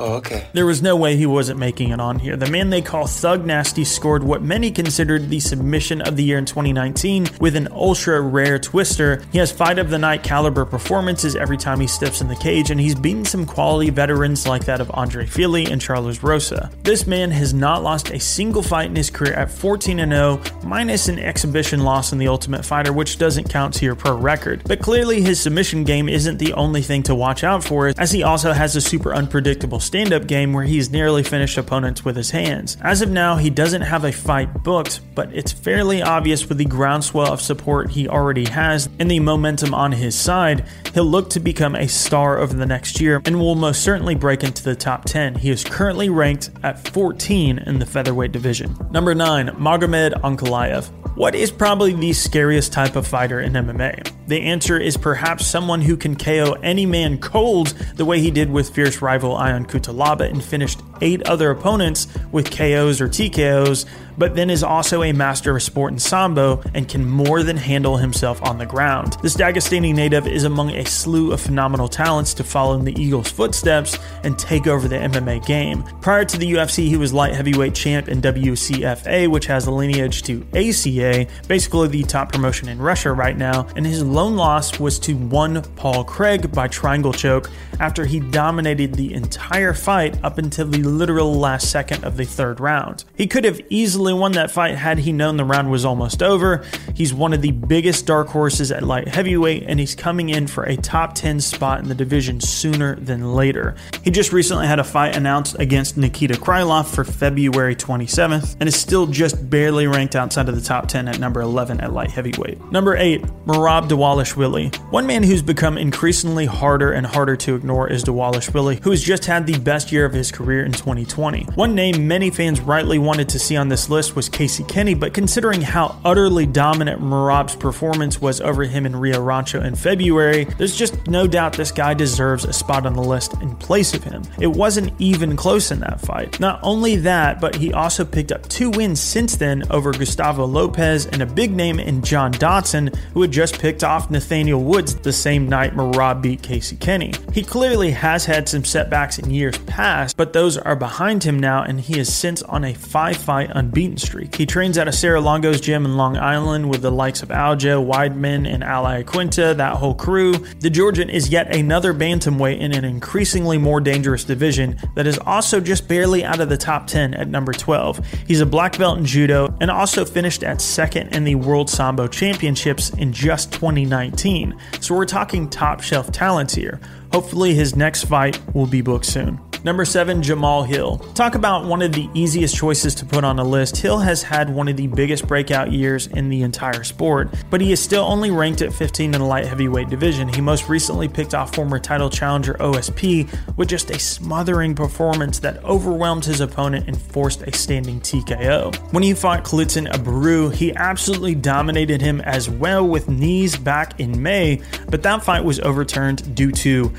Oh, 0.02 0.16
okay. 0.16 0.48
There 0.54 0.66
was 0.66 0.82
no 0.82 0.96
way 0.96 1.16
he 1.16 1.28
wasn't 1.28 1.60
making 1.60 1.90
it 1.92 2.02
on 2.02 2.18
here. 2.18 2.36
The 2.36 2.50
man 2.50 2.72
they 2.72 2.82
call 2.82 3.06
Thug 3.06 3.46
Nasty 3.46 3.84
scored 3.84 4.24
what 4.24 4.42
many 4.42 4.72
considered 4.72 5.30
the 5.30 5.40
submission 5.40 6.02
of 6.02 6.16
the 6.16 6.24
year 6.24 6.40
in 6.40 6.46
2019 6.46 7.28
with 7.40 7.56
an 7.56 7.68
ultra 7.72 8.20
rare 8.20 8.58
twister. 8.58 9.22
He 9.32 9.38
has 9.38 9.52
fight 9.52 9.78
of 9.78 9.92
the 9.92 10.00
night 10.00 10.24
caliber 10.24 10.66
performances 10.66 11.36
every 11.36 11.58
time 11.58 11.80
he 11.80 11.86
steps 11.86 12.20
in 12.20 12.28
the 12.30 12.36
cage, 12.36 12.72
and 12.72 12.82
he's 12.82 12.96
beaten 12.96 13.26
some 13.26 13.46
quality 13.46 13.92
veterans 13.92 14.48
like 14.48 14.66
that 14.66 14.82
of 14.82 14.90
Andre 14.96 15.28
Fili 15.28 15.68
and 15.68 15.80
Charles 15.80 16.24
Rosa. 16.24 16.72
This 16.82 17.06
man 17.06 17.30
has 17.30 17.54
not 17.54 17.84
lost 17.84 18.10
a 18.10 18.20
single 18.20 18.64
fight 18.64 18.90
in 18.90 18.96
his 18.96 19.12
career 19.12 19.34
at 19.34 19.52
14 19.52 19.98
0, 19.98 20.42
minus 20.64 21.10
an 21.10 21.20
exhibition 21.20 21.82
loss 21.82 22.12
in 22.12 22.18
the 22.18 22.28
Ultimate 22.28 22.66
Fighter, 22.66 22.92
which 22.92 23.20
doesn't 23.20 23.52
count 23.52 23.76
to 23.76 23.86
your 23.86 23.96
pro 23.96 24.18
record. 24.18 24.64
But 24.66 24.80
clearly, 24.80 25.22
his 25.22 25.40
submission 25.40 25.84
game 25.84 26.10
isn't 26.10 26.40
the 26.40 26.54
only 26.54 26.82
thing 26.82 27.04
to 27.04 27.14
watch 27.14 27.44
out 27.44 27.64
for, 27.64 27.94
as 28.00 28.10
he 28.10 28.24
also 28.24 28.52
has 28.52 28.76
a 28.76 28.82
super 28.82 29.14
unpredictable 29.14 29.80
stand 29.92 30.14
up 30.14 30.26
game 30.26 30.54
where 30.54 30.64
he's 30.64 30.90
nearly 30.90 31.22
finished 31.22 31.58
opponents 31.58 32.06
with 32.06 32.16
his 32.16 32.32
hands. 32.32 32.78
As 32.80 33.02
of 33.02 33.10
now, 33.10 33.36
he 33.36 33.50
doesn't 33.50 33.82
have 33.82 34.06
a 34.06 34.12
fight 34.14 34.64
booked, 34.64 35.02
but 35.16 35.30
it's 35.34 35.52
fairly 35.52 36.02
obvious 36.02 36.48
with 36.48 36.60
the 36.60 36.64
groundswell 36.64 37.34
of 37.34 37.42
support 37.42 37.92
he 37.92 38.08
already 38.08 38.46
has 38.46 38.88
and 39.00 39.12
the 39.12 39.20
momentum 39.20 39.74
on 39.74 39.92
his 39.92 40.18
side, 40.18 40.66
he'll 40.94 41.04
look 41.04 41.30
to 41.32 41.42
become 41.42 41.76
a 41.76 41.90
star 41.90 42.38
over 42.38 42.54
the 42.54 42.66
next 42.66 43.02
year 43.02 43.22
and 43.26 43.38
will 43.38 43.56
most 43.56 43.84
certainly 43.84 44.16
break 44.16 44.46
into 44.46 44.64
the 44.64 44.78
top 44.78 45.04
10. 45.04 45.36
He 45.36 45.50
is 45.50 45.66
currently 45.66 46.08
ranked 46.08 46.52
at 46.64 46.88
14 46.88 47.58
in 47.58 47.80
the 47.80 47.86
featherweight 47.86 48.32
division. 48.32 48.74
Number 48.92 49.14
9, 49.14 49.48
Magomed 49.58 50.14
Ankalaev. 50.22 50.88
What 51.18 51.36
is 51.36 51.52
probably 51.52 51.92
the 51.92 52.14
scariest 52.14 52.72
type 52.72 52.96
of 52.96 53.06
fighter 53.06 53.42
in 53.42 53.52
MMA? 53.52 54.21
The 54.32 54.44
answer 54.44 54.80
is 54.80 54.96
perhaps 54.96 55.46
someone 55.46 55.82
who 55.82 55.98
can 55.98 56.16
KO 56.16 56.54
any 56.64 56.86
man 56.86 57.18
cold 57.18 57.68
the 57.98 58.06
way 58.06 58.22
he 58.22 58.32
did 58.32 58.50
with 58.50 58.70
fierce 58.70 59.02
rival 59.02 59.36
Ion 59.36 59.66
Cutelaba 59.66 60.22
and 60.22 60.42
finished 60.42 60.80
eight 61.02 61.24
other 61.28 61.52
opponents 61.52 62.08
with 62.32 62.50
KOs 62.50 63.02
or 63.02 63.08
TKOs, 63.08 63.86
but 64.18 64.36
then 64.36 64.50
is 64.50 64.64
also 64.64 65.04
a 65.04 65.12
master 65.14 65.56
of 65.56 65.64
sport 65.64 65.92
and 65.92 66.02
sambo 66.02 66.62
and 66.74 66.88
can 66.88 67.10
more 67.10 67.44
than 67.44 67.58
handle 67.58 67.98
himself 67.98 68.42
on 68.44 68.58
the 68.58 68.66
ground. 68.66 69.18
This 69.22 69.36
Dagestani 69.36 69.94
native 69.96 70.28
is 70.28 70.44
among 70.44 70.72
a 70.72 70.86
slew 70.86 71.32
of 71.32 71.42
phenomenal 71.42 71.88
talents 71.88 72.34
to 72.36 72.44
follow 72.44 72.78
in 72.78 72.86
the 72.86 73.00
Eagles' 73.02 73.32
footsteps 73.32 73.98
and 74.24 74.38
take 74.38 74.68
over 74.68 74.88
the 74.88 74.98
MMA 74.98 75.46
game. 75.46 75.84
Prior 76.02 76.26
to 76.26 76.38
the 76.38 76.54
UFC, 76.54 76.88
he 76.88 76.98
was 76.98 77.14
light 77.14 77.34
heavyweight 77.34 77.74
champ 77.74 78.08
in 78.08 78.22
WCFA, 78.22 79.28
which 79.28 79.46
has 79.48 79.66
a 79.66 79.72
lineage 79.72 80.24
to 80.24 80.46
ACA, 80.54 81.28
basically 81.48 81.88
the 81.88 82.04
top 82.04 82.32
promotion 82.32 82.70
in 82.70 82.80
Russia 82.80 83.12
right 83.12 83.38
now, 83.38 83.68
and 83.76 83.86
his 83.86 84.04
lone 84.04 84.36
loss 84.36 84.80
was 84.80 85.00
to 85.00 85.16
one 85.16 85.62
Paul 85.76 86.04
Craig 86.04 86.52
by 86.52 86.68
triangle 86.68 87.14
choke 87.14 87.50
after 87.80 88.06
he 88.06 88.20
dominated 88.20 88.94
the 88.94 89.14
entire 89.14 89.74
fight 89.74 90.24
up 90.24 90.38
until 90.38 90.68
the 90.68 90.84
literal 90.98 91.34
last 91.34 91.72
second 91.72 92.04
of 92.04 92.18
the 92.18 92.26
third 92.26 92.60
round. 92.60 93.04
He 93.16 93.28
could 93.28 93.44
have 93.44 93.62
easily 93.70 94.14
won 94.14 94.34
that 94.34 94.52
fight 94.52 94.76
had 94.76 95.00
he 95.00 95.12
known 95.12 95.38
the 95.38 95.46
round 95.46 95.72
was 95.72 95.86
almost 95.86 96.22
over. 96.22 96.64
He's 96.96 97.14
one 97.14 97.34
of 97.34 97.42
the 97.42 97.52
biggest 97.52 98.06
dark 98.06 98.28
horses 98.28 98.72
at 98.72 98.84
light 98.84 99.08
heavyweight, 99.08 99.64
and 99.68 99.80
he's 99.80 99.96
coming 99.96 100.30
in 100.30 100.48
for 100.48 100.64
a 100.64 100.76
top 100.76 101.16
10 101.16 101.40
spot 101.40 101.80
in 101.80 101.88
the 101.88 101.96
division 101.96 102.40
sooner 102.40 102.96
than 102.96 103.34
later. 103.34 103.76
He 104.04 104.12
just 104.12 104.34
recently 104.34 104.68
had 104.68 104.80
a 104.80 104.84
fight 104.84 105.16
announced 105.16 105.56
against 105.60 105.98
Nikita 105.98 106.36
Krylov 106.36 106.88
for 106.88 107.04
February 107.04 107.76
27th, 107.76 108.58
and 108.60 108.68
is 108.68 108.76
still 108.76 109.08
just 109.08 109.50
barely 109.50 109.88
ranked 109.88 110.16
outside 110.16 110.50
of 110.50 110.56
the 110.56 110.62
top 110.62 110.88
10 110.88 111.08
at 111.08 111.20
number 111.20 111.42
11 111.42 111.80
at 111.82 111.94
light 111.94 112.12
heavyweight. 112.12 112.72
Number 112.72 112.96
8, 112.96 113.22
Merab 113.46 113.88
Dvalishvili. 113.88 114.76
One 114.92 115.08
man 115.08 115.24
who's 115.24 115.42
become 115.42 115.78
increasingly 115.78 116.46
harder 116.46 116.92
and 116.92 117.06
harder 117.06 117.36
to 117.38 117.56
ignore 117.56 117.90
is 117.90 118.04
Dvalishvili, 118.04 118.84
who 118.84 118.92
has 118.92 119.02
just 119.02 119.26
had 119.26 119.48
the 119.48 119.60
best 119.60 119.92
year 119.92 120.06
of 120.06 120.14
his 120.14 120.32
career 120.32 120.66
in 120.66 120.72
2020. 120.82 121.44
One 121.54 121.76
name 121.76 122.08
many 122.08 122.32
fans 122.32 122.60
rightly 122.60 122.98
wanted 122.98 123.30
to 123.30 123.40
see 123.40 123.56
on 123.56 123.70
this 123.70 123.88
list 123.88 124.16
was 124.16 124.28
Casey 124.28 124.64
Kenny, 124.64 124.96
but 124.96 125.14
considering 125.14 125.62
how 125.62 126.02
utterly 126.04 126.48
dominant 126.48 127.00
Merab's 127.02 127.56
performance 127.56 128.20
was 128.20 128.42
over 128.42 128.64
him 128.64 128.88
in 128.88 128.96
Rio 128.96 129.22
Rancho 129.22 129.62
in 129.62 129.76
February, 129.76 130.46
there's 130.58 130.76
just 130.76 131.08
no 131.08 131.28
doubt 131.28 131.54
this 131.54 131.72
guy 131.72 131.94
deserves 131.94 132.46
a 132.46 132.54
spot 132.54 132.88
on 132.88 132.94
the 132.94 133.02
list 133.04 133.34
in 133.42 133.56
place 133.58 133.94
of 133.94 134.04
him. 134.04 134.24
It 134.40 134.48
wasn't 134.48 134.92
even 135.00 135.36
close 135.36 135.70
in 135.70 135.82
that 135.82 136.02
fight. 136.02 136.40
Not 136.40 136.60
only 136.64 136.96
that, 136.96 137.40
but 137.40 137.56
he 137.56 137.72
also 137.72 138.04
picked 138.04 138.32
up 138.32 138.50
two 138.50 138.72
wins 138.72 139.00
since 139.00 139.36
then 139.36 139.64
over 139.70 139.92
Gustavo 139.92 140.46
Lopez 140.46 141.06
and 141.06 141.22
a 141.22 141.28
big 141.28 141.52
name 141.52 141.80
in 141.80 142.02
John 142.02 142.32
Dodson, 142.32 142.90
who 143.14 143.22
had 143.22 143.32
just 143.32 143.60
picked 143.60 143.84
off 143.84 144.10
Nathaniel 144.10 144.64
Woods 144.64 144.96
the 144.96 145.14
same 145.14 145.48
night 145.48 145.76
Merab 145.76 146.24
beat 146.24 146.42
Casey 146.42 146.76
Kenny. 146.78 147.14
He 147.34 147.44
clearly 147.44 147.92
has 147.92 148.26
had 148.26 148.50
some 148.50 148.66
setbacks 148.66 149.20
in 149.20 149.30
years 149.30 149.60
past, 149.60 150.18
but 150.18 150.34
those 150.34 150.58
are 150.72 150.76
behind 150.78 151.22
him 151.26 151.38
now, 151.38 151.62
and 151.62 151.82
he 151.82 152.00
is 152.00 152.14
since 152.14 152.42
on 152.44 152.64
a 152.64 152.74
five 152.74 153.18
fight 153.18 153.52
unbeaten 153.54 153.98
streak. 153.98 154.34
He 154.34 154.46
trains 154.46 154.78
at 154.78 154.88
a 154.88 154.92
Serra-Longo's 154.94 155.60
gym 155.60 155.84
in 155.84 155.98
Long 155.98 156.16
Island 156.16 156.70
with 156.70 156.82
the 156.82 156.92
likes 156.92 157.22
of 157.22 157.28
Aljo, 157.28 157.86
Weidman, 157.86 158.50
and 158.50 158.64
Al 158.64 158.86
Iaquinta, 158.86 159.58
that 159.58 159.76
whole 159.76 159.94
crew. 159.94 160.32
The 160.32 160.70
Georgian 160.70 161.10
is 161.10 161.28
yet 161.28 161.54
another 161.54 161.94
bantamweight 161.94 162.62
in 162.62 162.74
an 162.74 162.86
increasingly 162.86 163.58
more 163.58 163.82
dangerous 163.82 164.24
division 164.24 164.78
that 164.96 165.08
is 165.08 165.20
also 165.20 165.60
just 165.60 165.90
barely 165.90 166.24
out 166.24 166.40
of 166.40 166.48
the 166.48 166.58
top 166.58 166.88
10 166.88 167.16
at 167.16 167.28
number 167.28 167.52
12. 167.52 168.00
He's 168.26 168.40
a 168.40 168.46
black 168.46 168.78
belt 168.78 168.98
in 168.98 169.06
judo 169.06 169.54
and 169.60 169.70
also 169.70 170.06
finished 170.06 170.42
at 170.42 170.62
second 170.62 171.14
in 171.14 171.26
the 171.26 171.36
World 171.36 171.70
Sambo 171.70 172.08
Championships 172.08 172.92
in 172.92 173.12
just 173.12 173.52
2019. 173.52 174.58
So 174.80 174.96
we're 174.96 175.06
talking 175.06 175.50
top 175.50 175.82
shelf 175.82 176.14
talents 176.14 176.56
here. 176.56 176.80
Hopefully, 177.12 177.56
his 177.56 177.76
next 177.76 178.06
fight 178.06 178.40
will 178.56 178.68
be 178.68 178.80
booked 178.80 179.06
soon. 179.06 179.38
Number 179.64 179.86
7, 179.86 180.24
Jamal 180.24 180.64
Hill. 180.64 180.98
Talk 181.14 181.36
about 181.36 181.66
one 181.66 181.84
of 181.84 181.92
the 181.92 182.10
easiest 182.16 182.56
choices 182.56 182.96
to 182.96 183.06
put 183.06 183.24
on 183.24 183.38
a 183.38 183.44
list. 183.44 183.78
Hill 183.78 184.00
has 184.00 184.24
had 184.24 184.50
one 184.50 184.68
of 184.68 184.76
the 184.76 184.88
biggest 184.88 185.28
breakout 185.28 185.72
years 185.72 186.08
in 186.08 186.30
the 186.30 186.42
entire 186.42 186.84
sport, 186.84 187.32
but 187.52 187.62
he 187.62 187.72
is 187.72 187.80
still 187.80 188.04
only 188.04 188.32
ranked 188.32 188.64
at 188.64 188.74
15 188.74 189.14
in 189.14 189.20
the 189.20 189.26
light 189.26 189.46
heavyweight 189.46 189.90
division. 189.90 190.28
He 190.30 190.42
most 190.42 190.68
recently 190.68 191.08
picked 191.08 191.36
off 191.36 191.54
former 191.54 191.78
title 191.78 192.10
challenger 192.10 192.56
OSP 192.56 193.56
with 193.56 193.70
just 193.70 193.92
a 193.92 194.00
smothering 194.00 194.74
performance 194.74 195.38
that 195.40 195.64
overwhelmed 195.64 196.26
his 196.26 196.42
opponent 196.42 196.88
and 196.88 197.00
forced 197.00 197.44
a 197.44 197.52
standing 197.56 198.00
TKO. 198.02 198.76
When 198.94 199.04
he 199.04 199.14
fought 199.14 199.44
Klidson 199.44 199.88
Abreu, 199.92 200.52
he 200.52 200.76
absolutely 200.76 201.36
dominated 201.36 202.02
him 202.02 202.20
as 202.22 202.50
well 202.50 202.88
with 202.88 203.10
knees 203.10 203.58
back 203.58 204.00
in 204.00 204.24
May, 204.24 204.60
but 204.90 205.04
that 205.04 205.24
fight 205.24 205.44
was 205.44 205.60
overturned 205.60 206.34
due 206.34 206.52
to 206.52 206.92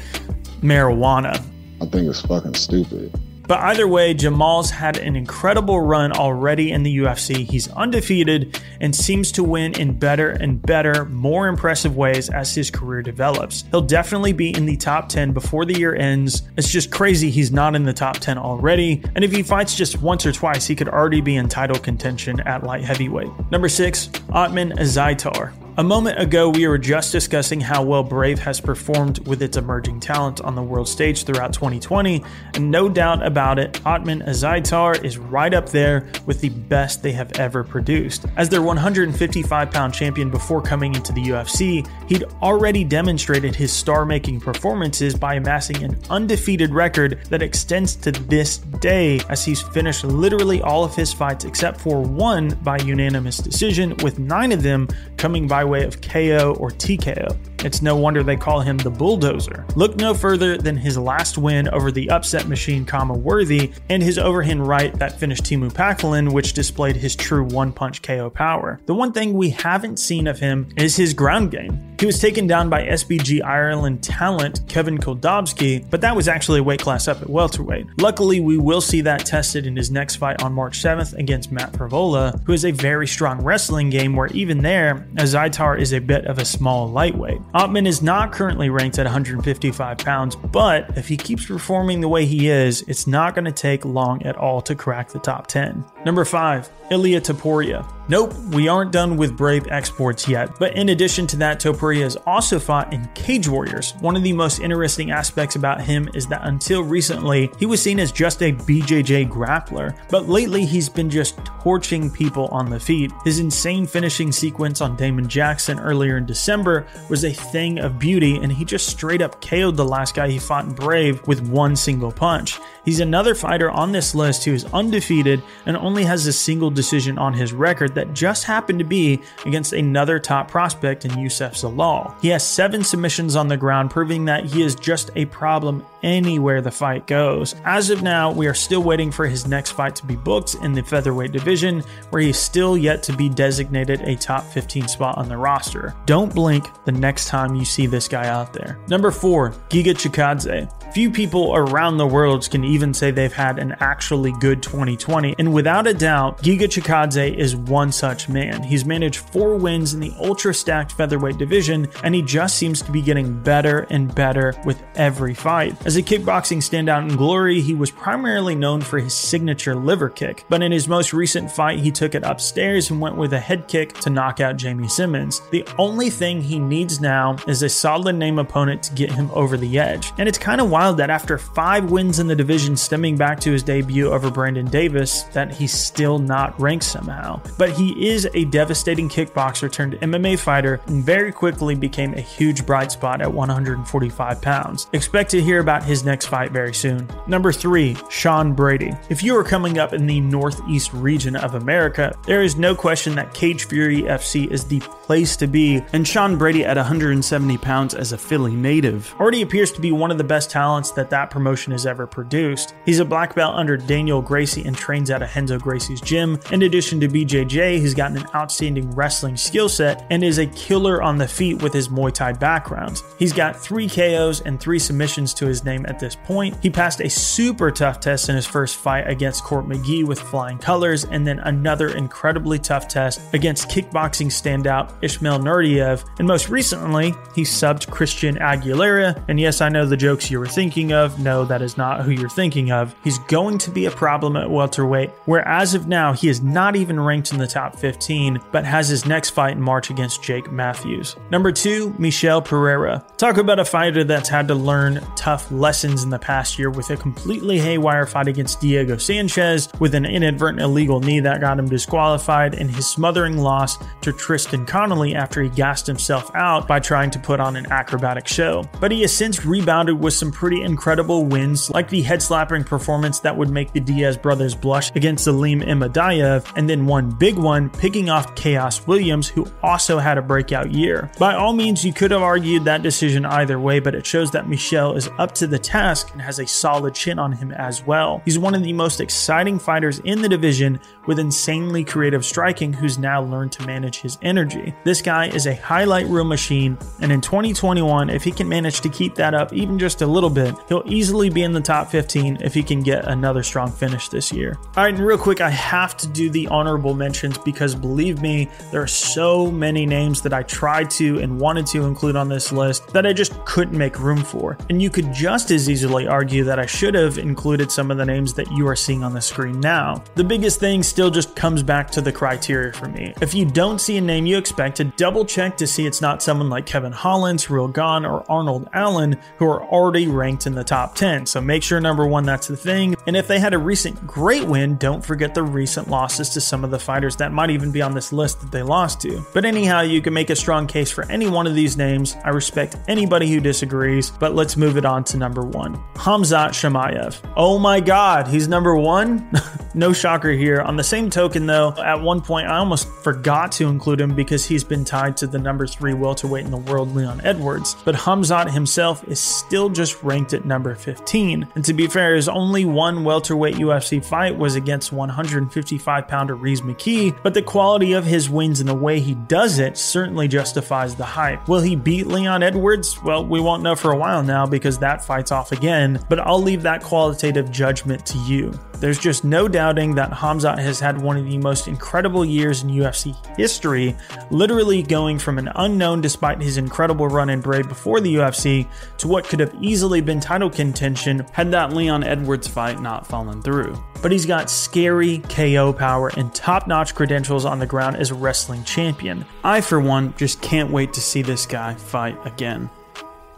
marijuana. 0.62 1.44
I 1.82 1.86
think 1.86 2.08
it's 2.08 2.20
fucking 2.20 2.54
stupid. 2.54 3.12
But 3.48 3.58
either 3.58 3.88
way, 3.88 4.14
Jamal's 4.14 4.70
had 4.70 4.98
an 4.98 5.16
incredible 5.16 5.80
run 5.80 6.12
already 6.12 6.70
in 6.70 6.84
the 6.84 6.98
UFC. 6.98 7.44
He's 7.44 7.66
undefeated 7.72 8.62
and 8.80 8.94
seems 8.94 9.32
to 9.32 9.42
win 9.42 9.74
in 9.80 9.98
better 9.98 10.30
and 10.30 10.62
better, 10.62 11.06
more 11.06 11.48
impressive 11.48 11.96
ways 11.96 12.30
as 12.30 12.54
his 12.54 12.70
career 12.70 13.02
develops. 13.02 13.64
He'll 13.72 13.80
definitely 13.80 14.32
be 14.32 14.54
in 14.54 14.64
the 14.64 14.76
top 14.76 15.08
10 15.08 15.32
before 15.32 15.64
the 15.64 15.76
year 15.76 15.92
ends. 15.92 16.42
It's 16.56 16.70
just 16.70 16.92
crazy 16.92 17.30
he's 17.30 17.50
not 17.50 17.74
in 17.74 17.82
the 17.82 17.92
top 17.92 18.18
10 18.18 18.38
already. 18.38 19.02
And 19.16 19.24
if 19.24 19.32
he 19.32 19.42
fights 19.42 19.74
just 19.74 20.00
once 20.00 20.24
or 20.24 20.30
twice, 20.30 20.68
he 20.68 20.76
could 20.76 20.88
already 20.88 21.20
be 21.20 21.34
in 21.34 21.48
title 21.48 21.80
contention 21.80 22.38
at 22.40 22.62
light 22.62 22.84
heavyweight. 22.84 23.50
Number 23.50 23.68
6, 23.68 24.06
Ottman 24.30 24.72
Azaitar. 24.78 25.52
A 25.78 25.82
moment 25.82 26.20
ago, 26.20 26.50
we 26.50 26.68
were 26.68 26.76
just 26.76 27.12
discussing 27.12 27.58
how 27.58 27.82
well 27.82 28.02
Brave 28.02 28.38
has 28.40 28.60
performed 28.60 29.26
with 29.26 29.40
its 29.40 29.56
emerging 29.56 30.00
talent 30.00 30.42
on 30.42 30.54
the 30.54 30.62
world 30.62 30.86
stage 30.86 31.24
throughout 31.24 31.54
2020, 31.54 32.22
and 32.52 32.70
no 32.70 32.90
doubt 32.90 33.26
about 33.26 33.58
it, 33.58 33.72
Ottman 33.84 34.22
Azaitar 34.28 35.02
is 35.02 35.16
right 35.16 35.54
up 35.54 35.70
there 35.70 36.10
with 36.26 36.42
the 36.42 36.50
best 36.50 37.02
they 37.02 37.12
have 37.12 37.32
ever 37.38 37.64
produced. 37.64 38.26
As 38.36 38.50
their 38.50 38.60
155 38.60 39.70
pound 39.70 39.94
champion 39.94 40.28
before 40.28 40.60
coming 40.60 40.94
into 40.94 41.10
the 41.10 41.22
UFC, 41.22 41.88
he'd 42.06 42.24
already 42.42 42.84
demonstrated 42.84 43.56
his 43.56 43.72
star 43.72 44.04
making 44.04 44.40
performances 44.40 45.14
by 45.14 45.36
amassing 45.36 45.82
an 45.82 45.98
undefeated 46.10 46.68
record 46.74 47.18
that 47.30 47.40
extends 47.40 47.96
to 47.96 48.12
this 48.12 48.58
day, 48.58 49.20
as 49.30 49.42
he's 49.42 49.62
finished 49.62 50.04
literally 50.04 50.60
all 50.60 50.84
of 50.84 50.94
his 50.94 51.14
fights 51.14 51.46
except 51.46 51.80
for 51.80 52.02
one 52.02 52.50
by 52.62 52.76
unanimous 52.80 53.38
decision, 53.38 53.96
with 54.02 54.18
nine 54.18 54.52
of 54.52 54.62
them 54.62 54.86
coming 55.16 55.48
by 55.48 55.61
way 55.64 55.84
of 55.84 56.00
KO 56.00 56.56
or 56.58 56.70
TKO. 56.70 57.51
It's 57.64 57.80
no 57.80 57.94
wonder 57.94 58.22
they 58.22 58.36
call 58.36 58.60
him 58.60 58.76
the 58.76 58.90
bulldozer. 58.90 59.64
Look 59.76 59.96
no 59.96 60.14
further 60.14 60.58
than 60.58 60.76
his 60.76 60.98
last 60.98 61.38
win 61.38 61.68
over 61.68 61.92
the 61.92 62.10
upset 62.10 62.48
machine 62.48 62.84
Khama 62.84 63.14
Worthy 63.14 63.72
and 63.88 64.02
his 64.02 64.18
overhand 64.18 64.66
right 64.66 64.92
that 64.98 65.18
finished 65.18 65.44
Teemu 65.44 65.72
Packalén, 65.72 66.32
which 66.32 66.54
displayed 66.54 66.96
his 66.96 67.14
true 67.14 67.44
one 67.44 67.72
punch 67.72 68.02
KO 68.02 68.30
power. 68.30 68.80
The 68.86 68.94
one 68.94 69.12
thing 69.12 69.34
we 69.34 69.50
haven't 69.50 69.98
seen 69.98 70.26
of 70.26 70.40
him 70.40 70.68
is 70.76 70.96
his 70.96 71.14
ground 71.14 71.52
game. 71.52 71.92
He 72.02 72.06
was 72.06 72.18
taken 72.18 72.48
down 72.48 72.68
by 72.68 72.82
SBG 72.82 73.44
Ireland 73.44 74.02
talent 74.02 74.68
Kevin 74.68 74.98
Koldovsky, 74.98 75.88
but 75.88 76.00
that 76.00 76.16
was 76.16 76.26
actually 76.26 76.58
a 76.58 76.62
weight 76.64 76.80
class 76.80 77.06
up 77.06 77.22
at 77.22 77.30
welterweight. 77.30 77.86
Luckily, 77.98 78.40
we 78.40 78.58
will 78.58 78.80
see 78.80 79.02
that 79.02 79.24
tested 79.24 79.66
in 79.66 79.76
his 79.76 79.88
next 79.88 80.16
fight 80.16 80.42
on 80.42 80.52
March 80.52 80.82
7th 80.82 81.16
against 81.16 81.52
Matt 81.52 81.70
Frevola, 81.72 82.42
who 82.44 82.50
has 82.50 82.64
a 82.64 82.72
very 82.72 83.06
strong 83.06 83.40
wrestling 83.44 83.88
game 83.88 84.16
where 84.16 84.26
even 84.28 84.62
there, 84.62 85.06
Azaitar 85.14 85.78
is 85.78 85.92
a 85.92 86.00
bit 86.00 86.26
of 86.26 86.38
a 86.38 86.44
small 86.44 86.88
lightweight. 86.90 87.40
Ottman 87.54 87.86
is 87.86 88.00
not 88.00 88.32
currently 88.32 88.70
ranked 88.70 88.98
at 88.98 89.04
155 89.04 89.98
pounds, 89.98 90.36
but 90.36 90.96
if 90.96 91.06
he 91.06 91.18
keeps 91.18 91.44
performing 91.44 92.00
the 92.00 92.08
way 92.08 92.24
he 92.24 92.48
is, 92.48 92.80
it's 92.88 93.06
not 93.06 93.34
going 93.34 93.44
to 93.44 93.52
take 93.52 93.84
long 93.84 94.22
at 94.22 94.36
all 94.36 94.62
to 94.62 94.74
crack 94.74 95.10
the 95.10 95.18
top 95.18 95.48
10. 95.48 95.84
Number 96.06 96.24
5, 96.24 96.70
Ilya 96.90 97.20
Topuria. 97.20 97.86
Nope, 98.08 98.34
we 98.50 98.66
aren't 98.66 98.90
done 98.90 99.16
with 99.16 99.36
Brave 99.36 99.68
exports 99.70 100.26
yet, 100.26 100.58
but 100.58 100.76
in 100.76 100.88
addition 100.88 101.24
to 101.28 101.36
that, 101.36 101.60
Topuria 101.60 102.02
has 102.02 102.16
also 102.26 102.58
fought 102.58 102.92
in 102.92 103.08
Cage 103.14 103.48
Warriors. 103.48 103.94
One 104.00 104.16
of 104.16 104.24
the 104.24 104.32
most 104.32 104.58
interesting 104.58 105.12
aspects 105.12 105.54
about 105.54 105.80
him 105.80 106.10
is 106.12 106.26
that 106.26 106.40
until 106.42 106.82
recently, 106.82 107.48
he 107.60 107.66
was 107.66 107.80
seen 107.80 108.00
as 108.00 108.10
just 108.10 108.42
a 108.42 108.52
BJJ 108.52 109.30
grappler, 109.30 109.96
but 110.10 110.28
lately 110.28 110.64
he's 110.64 110.88
been 110.88 111.08
just 111.08 111.38
torching 111.60 112.10
people 112.10 112.48
on 112.48 112.68
the 112.68 112.80
feet. 112.80 113.12
His 113.24 113.38
insane 113.38 113.86
finishing 113.86 114.32
sequence 114.32 114.80
on 114.80 114.96
Damon 114.96 115.28
Jackson 115.28 115.78
earlier 115.78 116.16
in 116.16 116.26
December 116.26 116.88
was 117.08 117.24
a 117.24 117.32
thing 117.32 117.78
of 117.78 118.00
beauty, 118.00 118.36
and 118.36 118.50
he 118.52 118.64
just 118.64 118.88
straight 118.88 119.22
up 119.22 119.40
KO'd 119.40 119.76
the 119.76 119.84
last 119.84 120.16
guy 120.16 120.28
he 120.28 120.40
fought 120.40 120.64
in 120.64 120.72
Brave 120.72 121.24
with 121.28 121.48
one 121.48 121.76
single 121.76 122.10
punch. 122.10 122.58
He's 122.84 122.98
another 122.98 123.36
fighter 123.36 123.70
on 123.70 123.92
this 123.92 124.12
list 124.12 124.44
who 124.44 124.52
is 124.52 124.64
undefeated 124.66 125.40
and 125.66 125.76
only 125.76 126.02
has 126.02 126.26
a 126.26 126.32
single 126.32 126.70
decision 126.70 127.16
on 127.16 127.32
his 127.32 127.52
record 127.52 127.91
that 127.94 128.14
just 128.14 128.44
happened 128.44 128.78
to 128.78 128.84
be 128.84 129.20
against 129.44 129.72
another 129.72 130.18
top 130.18 130.50
prospect 130.50 131.04
in 131.04 131.18
Youssef 131.18 131.54
Zalal. 131.54 132.14
He 132.20 132.28
has 132.28 132.46
seven 132.46 132.84
submissions 132.84 133.36
on 133.36 133.48
the 133.48 133.56
ground, 133.56 133.90
proving 133.90 134.24
that 134.26 134.44
he 134.44 134.62
is 134.62 134.74
just 134.74 135.10
a 135.16 135.26
problem 135.26 135.84
anywhere 136.02 136.60
the 136.60 136.70
fight 136.70 137.06
goes. 137.06 137.54
As 137.64 137.90
of 137.90 138.02
now, 138.02 138.32
we 138.32 138.46
are 138.46 138.54
still 138.54 138.82
waiting 138.82 139.10
for 139.10 139.26
his 139.26 139.46
next 139.46 139.72
fight 139.72 139.96
to 139.96 140.06
be 140.06 140.16
booked 140.16 140.56
in 140.62 140.72
the 140.72 140.82
featherweight 140.82 141.32
division, 141.32 141.82
where 142.10 142.22
he 142.22 142.30
is 142.30 142.38
still 142.38 142.76
yet 142.76 143.02
to 143.04 143.16
be 143.16 143.28
designated 143.28 144.00
a 144.02 144.16
top 144.16 144.44
15 144.44 144.88
spot 144.88 145.18
on 145.18 145.28
the 145.28 145.36
roster. 145.36 145.94
Don't 146.06 146.34
blink 146.34 146.68
the 146.84 146.92
next 146.92 147.28
time 147.28 147.54
you 147.54 147.64
see 147.64 147.86
this 147.86 148.08
guy 148.08 148.28
out 148.28 148.52
there. 148.52 148.78
Number 148.88 149.10
4, 149.10 149.50
Giga 149.68 149.94
Chikadze. 149.94 150.70
Few 150.92 151.10
people 151.10 151.56
around 151.56 151.96
the 151.96 152.06
world 152.06 152.50
can 152.50 152.64
even 152.64 152.92
say 152.92 153.10
they've 153.10 153.32
had 153.32 153.58
an 153.58 153.74
actually 153.80 154.32
good 154.40 154.62
2020, 154.62 155.36
and 155.38 155.54
without 155.54 155.86
a 155.86 155.94
doubt, 155.94 156.42
Giga 156.42 156.68
Chikadze 156.68 157.34
is 157.34 157.56
one 157.56 157.90
such 157.90 158.28
man. 158.28 158.62
He's 158.62 158.84
managed 158.84 159.20
four 159.20 159.56
wins 159.56 159.94
in 159.94 160.00
the 160.00 160.12
ultra 160.18 160.52
stacked 160.52 160.92
featherweight 160.92 161.38
division, 161.38 161.88
and 162.04 162.14
he 162.14 162.20
just 162.20 162.58
seems 162.58 162.82
to 162.82 162.92
be 162.92 163.00
getting 163.00 163.40
better 163.42 163.86
and 163.88 164.14
better 164.14 164.54
with 164.66 164.82
every 164.94 165.32
fight. 165.32 165.74
As 165.86 165.91
a 165.96 166.02
kickboxing 166.02 166.58
standout 166.58 167.10
in 167.10 167.16
glory, 167.16 167.60
he 167.60 167.74
was 167.74 167.90
primarily 167.90 168.54
known 168.54 168.80
for 168.80 168.98
his 168.98 169.14
signature 169.14 169.74
liver 169.74 170.08
kick, 170.08 170.44
but 170.48 170.62
in 170.62 170.70
his 170.70 170.88
most 170.88 171.12
recent 171.12 171.50
fight, 171.50 171.80
he 171.80 171.90
took 171.90 172.14
it 172.14 172.22
upstairs 172.22 172.90
and 172.90 173.00
went 173.00 173.16
with 173.16 173.32
a 173.32 173.38
head 173.38 173.68
kick 173.68 173.92
to 173.94 174.10
knock 174.10 174.40
out 174.40 174.56
Jamey 174.56 174.90
Simmons. 174.90 175.40
The 175.50 175.66
only 175.78 176.10
thing 176.10 176.40
he 176.40 176.58
needs 176.58 177.00
now 177.00 177.36
is 177.46 177.62
a 177.62 177.68
solid 177.68 178.16
name 178.16 178.38
opponent 178.38 178.82
to 178.84 178.94
get 178.94 179.10
him 179.10 179.30
over 179.32 179.56
the 179.56 179.78
edge, 179.78 180.12
and 180.18 180.28
it's 180.28 180.38
kind 180.38 180.60
of 180.60 180.70
wild 180.70 180.98
that 180.98 181.10
after 181.10 181.38
five 181.38 181.90
wins 181.90 182.18
in 182.18 182.26
the 182.26 182.36
division 182.36 182.76
stemming 182.76 183.16
back 183.16 183.40
to 183.40 183.52
his 183.52 183.62
debut 183.62 184.10
over 184.10 184.30
Brandon 184.30 184.66
Davis, 184.66 185.22
that 185.34 185.52
he's 185.52 185.72
still 185.72 186.18
not 186.18 186.58
ranked 186.60 186.84
somehow. 186.84 187.40
But 187.58 187.70
he 187.70 188.08
is 188.08 188.28
a 188.34 188.44
devastating 188.46 189.08
kickboxer 189.08 189.70
turned 189.70 189.94
MMA 189.94 190.38
fighter 190.38 190.80
and 190.86 191.04
very 191.04 191.32
quickly 191.32 191.74
became 191.74 192.14
a 192.14 192.20
huge 192.20 192.64
bright 192.66 192.92
spot 192.92 193.20
at 193.20 193.32
145 193.32 194.42
pounds. 194.42 194.88
Expect 194.92 195.30
to 195.30 195.40
hear 195.40 195.60
about 195.60 195.81
his 195.84 196.04
next 196.04 196.26
fight 196.26 196.50
very 196.50 196.74
soon. 196.74 197.08
Number 197.26 197.52
3, 197.52 197.96
Sean 198.08 198.54
Brady. 198.54 198.92
If 199.10 199.22
you 199.22 199.36
are 199.36 199.44
coming 199.44 199.78
up 199.78 199.92
in 199.92 200.06
the 200.06 200.20
northeast 200.20 200.92
region 200.94 201.36
of 201.36 201.54
America, 201.54 202.16
there 202.26 202.42
is 202.42 202.56
no 202.56 202.74
question 202.74 203.14
that 203.16 203.34
Cage 203.34 203.66
Fury 203.66 204.02
FC 204.02 204.50
is 204.50 204.64
the 204.64 204.80
place 204.80 205.36
to 205.36 205.46
be, 205.46 205.82
and 205.92 206.08
Sean 206.08 206.38
Brady 206.38 206.64
at 206.64 206.76
170 206.76 207.58
pounds 207.58 207.94
as 207.94 208.12
a 208.12 208.18
Philly 208.18 208.54
native 208.54 209.14
already 209.20 209.42
appears 209.42 209.70
to 209.72 209.80
be 209.80 209.92
one 209.92 210.10
of 210.10 210.18
the 210.18 210.24
best 210.24 210.50
talents 210.50 210.92
that 210.92 211.10
that 211.10 211.30
promotion 211.30 211.72
has 211.72 211.86
ever 211.86 212.06
produced. 212.06 212.74
He's 212.84 212.98
a 212.98 213.04
black 213.04 213.34
belt 213.34 213.54
under 213.54 213.76
Daniel 213.76 214.22
Gracie 214.22 214.64
and 214.64 214.76
trains 214.76 215.10
at 215.10 215.22
a 215.22 215.42
Renzo 215.42 215.58
Gracie's 215.58 216.00
gym. 216.00 216.38
In 216.52 216.62
addition 216.62 217.00
to 217.00 217.08
BJJ, 217.08 217.80
he's 217.80 217.94
gotten 217.94 218.16
an 218.16 218.26
outstanding 218.32 218.90
wrestling 218.92 219.36
skill 219.36 219.68
set 219.68 220.06
and 220.08 220.22
is 220.22 220.38
a 220.38 220.46
killer 220.46 221.02
on 221.02 221.18
the 221.18 221.26
feet 221.26 221.60
with 221.62 221.72
his 221.72 221.88
Muay 221.88 222.12
Thai 222.12 222.34
background. 222.34 223.02
He's 223.18 223.32
got 223.32 223.56
three 223.56 223.88
KOs 223.88 224.40
and 224.42 224.60
three 224.60 224.78
submissions 224.78 225.34
to 225.34 225.46
his 225.46 225.64
name 225.64 225.71
at 225.86 225.98
this 225.98 226.14
point. 226.14 226.56
He 226.62 226.70
passed 226.70 227.00
a 227.00 227.10
super 227.10 227.70
tough 227.70 228.00
test 228.00 228.28
in 228.28 228.36
his 228.36 228.46
first 228.46 228.76
fight 228.76 229.08
against 229.08 229.44
Court 229.44 229.66
McGee 229.66 230.06
with 230.06 230.20
flying 230.20 230.58
colors, 230.58 231.04
and 231.04 231.26
then 231.26 231.38
another 231.40 231.88
incredibly 231.96 232.58
tough 232.58 232.88
test 232.88 233.20
against 233.34 233.68
kickboxing 233.68 234.28
standout 234.28 234.92
Ismail 235.02 235.38
Naurdiev. 235.40 236.04
And 236.18 236.28
most 236.28 236.48
recently, 236.48 237.14
he 237.34 237.42
subbed 237.42 237.90
Christian 237.90 238.36
Aguilera. 238.36 239.22
And 239.28 239.40
yes, 239.40 239.60
I 239.60 239.68
know 239.68 239.86
the 239.86 239.96
jokes 239.96 240.30
you 240.30 240.38
were 240.38 240.46
thinking 240.46 240.92
of. 240.92 241.18
No, 241.18 241.44
that 241.44 241.62
is 241.62 241.76
not 241.76 242.02
who 242.02 242.10
you're 242.10 242.28
thinking 242.28 242.70
of. 242.70 242.94
He's 243.02 243.18
going 243.20 243.58
to 243.58 243.70
be 243.70 243.86
a 243.86 243.90
problem 243.90 244.36
at 244.36 244.50
welterweight, 244.50 245.10
where 245.26 245.46
as 245.46 245.74
of 245.74 245.86
now, 245.88 246.12
he 246.12 246.28
is 246.28 246.42
not 246.42 246.76
even 246.76 247.00
ranked 247.00 247.32
in 247.32 247.38
the 247.38 247.46
top 247.46 247.76
15, 247.76 248.38
but 248.50 248.64
has 248.64 248.88
his 248.88 249.06
next 249.06 249.30
fight 249.30 249.52
in 249.52 249.62
March 249.62 249.90
against 249.90 250.22
Jake 250.22 250.50
Matthews. 250.50 251.16
Number 251.30 251.52
two, 251.52 251.94
Michel 251.98 252.42
Pereira. 252.42 253.04
Talk 253.16 253.36
about 253.36 253.58
a 253.58 253.64
fighter 253.64 254.04
that's 254.04 254.28
had 254.28 254.48
to 254.48 254.54
learn 254.54 255.00
tough 255.16 255.50
lessons 255.62 256.02
in 256.02 256.10
the 256.10 256.18
past 256.18 256.58
year 256.58 256.70
with 256.70 256.90
a 256.90 256.96
completely 256.96 257.58
haywire 257.58 258.04
fight 258.04 258.26
against 258.26 258.60
Diego 258.60 258.96
Sanchez 258.98 259.68
with 259.78 259.94
an 259.94 260.04
inadvertent 260.04 260.60
illegal 260.60 261.00
knee 261.00 261.20
that 261.20 261.40
got 261.40 261.58
him 261.58 261.68
disqualified, 261.68 262.54
and 262.54 262.68
his 262.68 262.86
smothering 262.86 263.38
loss 263.38 263.78
to 264.02 264.12
Tristan 264.12 264.66
Connelly 264.66 265.14
after 265.14 265.40
he 265.40 265.48
gassed 265.48 265.86
himself 265.86 266.30
out 266.34 266.66
by 266.66 266.80
trying 266.80 267.10
to 267.12 267.18
put 267.20 267.38
on 267.38 267.54
an 267.54 267.70
acrobatic 267.70 268.26
show. 268.26 268.64
But 268.80 268.90
he 268.90 269.02
has 269.02 269.14
since 269.14 269.46
rebounded 269.46 269.98
with 269.98 270.14
some 270.14 270.32
pretty 270.32 270.62
incredible 270.62 271.24
wins, 271.24 271.70
like 271.70 271.88
the 271.88 272.02
head 272.02 272.20
slapping 272.20 272.64
performance 272.64 273.20
that 273.20 273.36
would 273.36 273.48
make 273.48 273.72
the 273.72 273.80
Diaz 273.80 274.16
brothers 274.16 274.56
blush 274.56 274.90
against 274.96 275.24
Salim 275.24 275.60
Imadaev, 275.60 276.52
and 276.56 276.68
then 276.68 276.86
one 276.86 277.10
big 277.10 277.36
one, 277.38 277.70
picking 277.70 278.10
off 278.10 278.34
Khaos 278.34 278.84
Williams, 278.88 279.28
who 279.28 279.46
also 279.62 279.98
had 279.98 280.18
a 280.18 280.22
breakout 280.22 280.72
year. 280.72 281.08
By 281.20 281.34
all 281.34 281.52
means, 281.52 281.84
you 281.84 281.92
could 281.92 282.10
have 282.10 282.22
argued 282.22 282.64
that 282.64 282.82
decision 282.82 283.24
either 283.24 283.60
way, 283.60 283.78
but 283.78 283.94
it 283.94 284.04
shows 284.04 284.32
that 284.32 284.48
Michel 284.48 284.96
is 284.96 285.08
up 285.18 285.32
to 285.36 285.46
the 285.52 285.58
task 285.58 286.10
and 286.12 286.20
has 286.20 286.40
a 286.40 286.46
solid 286.46 286.94
chin 286.94 287.18
on 287.18 287.30
him 287.30 287.52
as 287.52 287.86
well. 287.86 288.22
He's 288.24 288.38
one 288.38 288.54
of 288.54 288.64
the 288.64 288.72
most 288.72 289.00
exciting 289.00 289.58
fighters 289.58 290.00
in 290.00 290.22
the 290.22 290.28
division 290.28 290.80
with 291.06 291.18
insanely 291.18 291.84
creative 291.84 292.24
striking 292.24 292.72
who's 292.72 292.98
now 292.98 293.22
learned 293.22 293.52
to 293.52 293.66
manage 293.66 294.00
his 294.00 294.18
energy. 294.22 294.74
This 294.84 295.02
guy 295.02 295.26
is 295.26 295.46
a 295.46 295.54
highlight 295.54 296.06
reel 296.06 296.24
machine, 296.24 296.78
and 297.00 297.12
in 297.12 297.20
2021, 297.20 298.08
if 298.08 298.24
he 298.24 298.32
can 298.32 298.48
manage 298.48 298.80
to 298.80 298.88
keep 298.88 299.14
that 299.16 299.34
up 299.34 299.52
even 299.52 299.78
just 299.78 300.00
a 300.02 300.06
little 300.06 300.30
bit, 300.30 300.54
he'll 300.68 300.84
easily 300.86 301.28
be 301.28 301.42
in 301.42 301.52
the 301.52 301.60
top 301.60 301.88
15 301.88 302.38
if 302.40 302.54
he 302.54 302.62
can 302.62 302.80
get 302.82 303.04
another 303.06 303.42
strong 303.42 303.70
finish 303.70 304.08
this 304.08 304.32
year. 304.32 304.58
All 304.76 304.84
right, 304.84 304.94
and 304.94 305.04
real 305.04 305.18
quick, 305.18 305.40
I 305.40 305.50
have 305.50 305.96
to 305.98 306.08
do 306.08 306.30
the 306.30 306.48
honorable 306.48 306.94
mentions 306.94 307.36
because 307.38 307.74
believe 307.74 308.22
me, 308.22 308.48
there 308.70 308.80
are 308.80 308.86
so 308.86 309.50
many 309.50 309.84
names 309.84 310.22
that 310.22 310.32
I 310.32 310.44
tried 310.44 310.88
to 310.92 311.18
and 311.18 311.38
wanted 311.38 311.66
to 311.66 311.84
include 311.84 312.16
on 312.16 312.28
this 312.28 312.52
list 312.52 312.88
that 312.88 313.06
I 313.06 313.12
just 313.12 313.32
couldn't 313.44 313.76
make 313.76 313.98
room 313.98 314.24
for. 314.24 314.56
And 314.70 314.80
you 314.80 314.88
could 314.88 315.12
just 315.32 315.50
as 315.50 315.70
easily 315.70 316.06
argue 316.06 316.44
that 316.44 316.58
I 316.58 316.66
should 316.66 316.92
have 316.94 317.16
included 317.16 317.72
some 317.72 317.90
of 317.90 317.96
the 317.96 318.04
names 318.04 318.34
that 318.34 318.52
you 318.52 318.68
are 318.68 318.76
seeing 318.76 319.02
on 319.02 319.14
the 319.14 319.20
screen 319.22 319.60
now. 319.60 320.04
The 320.14 320.22
biggest 320.22 320.60
thing 320.60 320.82
still 320.82 321.08
just 321.08 321.34
comes 321.34 321.62
back 321.62 321.90
to 321.92 322.02
the 322.02 322.12
criteria 322.12 322.70
for 322.74 322.86
me. 322.86 323.14
If 323.22 323.32
you 323.32 323.46
don't 323.46 323.80
see 323.80 323.96
a 323.96 324.00
name 324.02 324.26
you 324.26 324.36
expect, 324.36 324.76
to 324.76 324.84
double 324.84 325.24
check 325.24 325.56
to 325.56 325.66
see 325.66 325.86
it's 325.86 326.02
not 326.02 326.22
someone 326.22 326.50
like 326.50 326.66
Kevin 326.66 326.92
Holland, 326.92 327.38
Ciryl 327.38 327.72
Gane, 327.72 328.04
or 328.04 328.30
Arnold 328.30 328.68
Allen 328.74 329.18
who 329.38 329.46
are 329.46 329.64
already 329.64 330.06
ranked 330.06 330.46
in 330.46 330.54
the 330.54 330.64
top 330.64 330.94
10. 330.96 331.24
So 331.24 331.40
make 331.40 331.62
sure 331.62 331.80
number 331.80 332.06
one, 332.06 332.26
that's 332.26 332.48
the 332.48 332.56
thing. 332.56 332.94
And 333.06 333.16
if 333.16 333.26
they 333.26 333.40
had 333.40 333.54
a 333.54 333.58
recent 333.58 334.06
great 334.06 334.44
win, 334.44 334.76
don't 334.76 335.02
forget 335.02 335.34
the 335.34 335.44
recent 335.44 335.88
losses 335.88 336.28
to 336.30 336.42
some 336.42 336.62
of 336.62 336.70
the 336.70 336.78
fighters 336.78 337.16
that 337.16 337.32
might 337.32 337.48
even 337.48 337.72
be 337.72 337.80
on 337.80 337.94
this 337.94 338.12
list 338.12 338.42
that 338.42 338.52
they 338.52 338.62
lost 338.62 339.00
to. 339.00 339.24
But 339.32 339.46
anyhow, 339.46 339.80
you 339.80 340.02
can 340.02 340.12
make 340.12 340.28
a 340.28 340.36
strong 340.36 340.66
case 340.66 340.90
for 340.90 341.10
any 341.10 341.26
one 341.26 341.46
of 341.46 341.54
these 341.54 341.78
names. 341.78 342.16
I 342.22 342.28
respect 342.28 342.76
anybody 342.86 343.32
who 343.32 343.40
disagrees, 343.40 344.10
but 344.10 344.34
let's 344.34 344.58
move 344.58 344.76
it 344.76 344.84
on 344.84 345.04
to 345.04 345.21
number 345.22 345.42
one 345.42 345.76
Hamzat 345.94 346.50
Chimaev. 346.50 347.20
Oh 347.36 347.56
my 347.60 347.78
god, 347.78 348.26
he's 348.26 348.48
number 348.48 348.76
one? 348.76 349.30
no 349.74 349.92
shocker 349.92 350.32
here. 350.32 350.60
On 350.60 350.74
the 350.74 350.82
same 350.82 351.10
token, 351.10 351.46
though, 351.46 351.72
at 351.78 352.02
one 352.02 352.20
point 352.20 352.48
I 352.48 352.56
almost 352.56 352.88
forgot 353.04 353.52
to 353.52 353.68
include 353.68 354.00
him 354.00 354.16
because 354.16 354.44
he's 354.44 354.64
been 354.64 354.84
tied 354.84 355.16
to 355.18 355.28
the 355.28 355.38
number 355.38 355.64
three 355.64 355.94
welterweight 355.94 356.44
in 356.44 356.50
the 356.50 356.56
world, 356.56 356.92
Leon 356.92 357.20
Edwards. 357.22 357.76
But 357.84 357.94
Hamzat 357.94 358.50
himself 358.50 359.06
is 359.06 359.20
still 359.20 359.68
just 359.68 360.02
ranked 360.02 360.32
at 360.32 360.44
number 360.44 360.74
15. 360.74 361.46
And 361.54 361.64
to 361.64 361.72
be 361.72 361.86
fair, 361.86 362.16
his 362.16 362.28
only 362.28 362.64
one 362.64 363.04
welterweight 363.04 363.54
UFC 363.54 364.04
fight 364.04 364.36
was 364.36 364.56
against 364.56 364.92
155 364.92 366.08
pounder 366.08 366.34
Rhys 366.34 366.62
McKee, 366.62 367.16
but 367.22 367.34
the 367.34 367.42
quality 367.42 367.92
of 367.92 368.04
his 368.04 368.28
wins 368.28 368.58
and 368.58 368.68
the 368.68 368.74
way 368.74 368.98
he 368.98 369.14
does 369.14 369.60
it 369.60 369.78
certainly 369.78 370.26
justifies 370.26 370.96
the 370.96 371.04
hype. 371.04 371.48
Will 371.48 371.60
he 371.60 371.76
beat 371.76 372.08
Leon 372.08 372.42
Edwards? 372.42 373.00
Well, 373.04 373.24
we 373.24 373.40
won't 373.40 373.62
know 373.62 373.76
for 373.76 373.92
a 373.92 373.96
while 373.96 374.24
now 374.24 374.46
because 374.46 374.78
that 374.78 375.04
fight's 375.12 375.30
off 375.30 375.52
again, 375.52 376.02
but 376.08 376.18
I'll 376.20 376.40
leave 376.40 376.62
that 376.62 376.82
qualitative 376.82 377.50
judgment 377.50 378.06
to 378.06 378.18
you. 378.20 378.58
There's 378.80 378.98
just 378.98 379.24
no 379.24 379.46
doubting 379.46 379.94
that 379.96 380.10
Hamzat 380.10 380.58
has 380.58 380.80
had 380.80 381.00
one 381.00 381.18
of 381.18 381.26
the 381.26 381.36
most 381.36 381.68
incredible 381.68 382.24
years 382.24 382.62
in 382.62 382.70
UFC 382.70 383.14
history, 383.36 383.94
literally 384.30 384.82
going 384.82 385.18
from 385.18 385.36
an 385.36 385.50
unknown 385.54 386.00
despite 386.00 386.40
his 386.40 386.56
incredible 386.56 387.08
run 387.08 387.28
in 387.28 387.42
Brave 387.42 387.68
before 387.68 388.00
the 388.00 388.14
UFC 388.14 388.66
to 388.96 389.06
what 389.06 389.26
could 389.26 389.38
have 389.38 389.54
easily 389.60 390.00
been 390.00 390.18
title 390.18 390.48
contention 390.48 391.26
had 391.32 391.50
that 391.50 391.74
Leon 391.74 392.04
Edwards 392.04 392.48
fight 392.48 392.80
not 392.80 393.06
fallen 393.06 393.42
through. 393.42 393.78
But 394.00 394.12
he's 394.12 394.26
got 394.26 394.48
scary 394.48 395.18
KO 395.28 395.74
power 395.74 396.10
and 396.16 396.34
top 396.34 396.66
notch 396.66 396.94
credentials 396.94 397.44
on 397.44 397.58
the 397.58 397.66
ground 397.66 397.96
as 397.96 398.10
a 398.10 398.14
wrestling 398.14 398.64
champion. 398.64 399.26
I, 399.44 399.60
for 399.60 399.78
one, 399.78 400.14
just 400.16 400.40
can't 400.40 400.70
wait 400.70 400.94
to 400.94 401.02
see 401.02 401.20
this 401.20 401.44
guy 401.44 401.74
fight 401.74 402.16
again. 402.26 402.70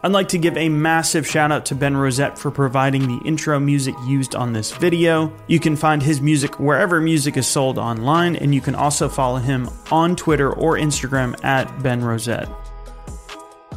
I'd 0.04 0.12
like 0.12 0.28
to 0.28 0.38
give 0.38 0.58
a 0.58 0.68
massive 0.68 1.26
shout 1.26 1.50
out 1.50 1.64
to 1.64 1.74
Ben 1.74 1.96
Rosette 1.96 2.38
for 2.38 2.50
providing 2.50 3.08
the 3.08 3.26
intro 3.26 3.58
music 3.58 3.94
used 4.04 4.34
on 4.34 4.52
this 4.52 4.70
video. 4.70 5.32
You 5.46 5.58
can 5.58 5.76
find 5.76 6.02
his 6.02 6.20
music 6.20 6.60
wherever 6.60 7.00
music 7.00 7.38
is 7.38 7.46
sold 7.46 7.78
online, 7.78 8.36
and 8.36 8.54
you 8.54 8.60
can 8.60 8.74
also 8.74 9.08
follow 9.08 9.38
him 9.38 9.66
on 9.90 10.14
Twitter 10.14 10.52
or 10.52 10.76
Instagram 10.76 11.42
at 11.42 11.82
Ben 11.82 12.04
Rosette. 12.04 12.50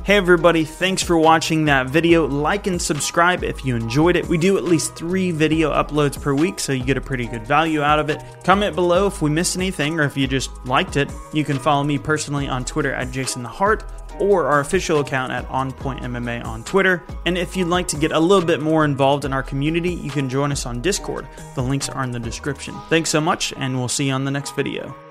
Hey 0.03 0.17
everybody, 0.17 0.65
thanks 0.65 1.01
for 1.01 1.17
watching 1.17 1.63
that 1.65 1.89
video. 1.89 2.27
Like 2.27 2.67
and 2.67 2.81
subscribe 2.81 3.45
if 3.45 3.63
you 3.63 3.77
enjoyed 3.77 4.17
it. 4.17 4.27
We 4.27 4.37
do 4.37 4.57
at 4.57 4.65
least 4.65 4.97
three 4.97 5.31
video 5.31 5.71
uploads 5.71 6.21
per 6.21 6.33
week, 6.33 6.59
so 6.59 6.73
you 6.73 6.83
get 6.83 6.97
a 6.97 7.01
pretty 7.01 7.27
good 7.27 7.47
value 7.47 7.81
out 7.81 7.99
of 7.99 8.09
it. 8.09 8.21
Comment 8.43 8.75
below 8.75 9.07
if 9.07 9.21
we 9.21 9.29
missed 9.29 9.55
anything 9.55 9.97
or 9.97 10.03
if 10.03 10.17
you 10.17 10.27
just 10.27 10.49
liked 10.65 10.97
it. 10.97 11.09
You 11.31 11.45
can 11.45 11.57
follow 11.57 11.85
me 11.85 11.97
personally 11.97 12.49
on 12.49 12.65
Twitter 12.65 12.93
at 12.93 13.11
Jason 13.11 13.43
the 13.43 13.49
Heart 13.49 13.85
or 14.19 14.47
our 14.47 14.59
official 14.59 14.99
account 14.99 15.31
at 15.31 15.47
OnPointMMA 15.49 16.45
on 16.45 16.63
Twitter. 16.63 17.03
And 17.25 17.37
if 17.37 17.55
you'd 17.55 17.67
like 17.67 17.87
to 17.89 17.97
get 17.97 18.11
a 18.11 18.19
little 18.19 18.45
bit 18.45 18.61
more 18.61 18.85
involved 18.85 19.25
in 19.25 19.33
our 19.33 19.43
community, 19.43 19.93
you 19.93 20.11
can 20.11 20.29
join 20.29 20.51
us 20.51 20.65
on 20.65 20.81
Discord. 20.81 21.27
The 21.55 21.63
links 21.63 21.89
are 21.89 22.03
in 22.03 22.11
the 22.11 22.19
description. 22.19 22.75
Thanks 22.89 23.09
so 23.09 23.21
much, 23.21 23.53
and 23.57 23.77
we'll 23.77 23.87
see 23.87 24.07
you 24.07 24.13
on 24.13 24.25
the 24.25 24.31
next 24.31 24.55
video. 24.55 25.06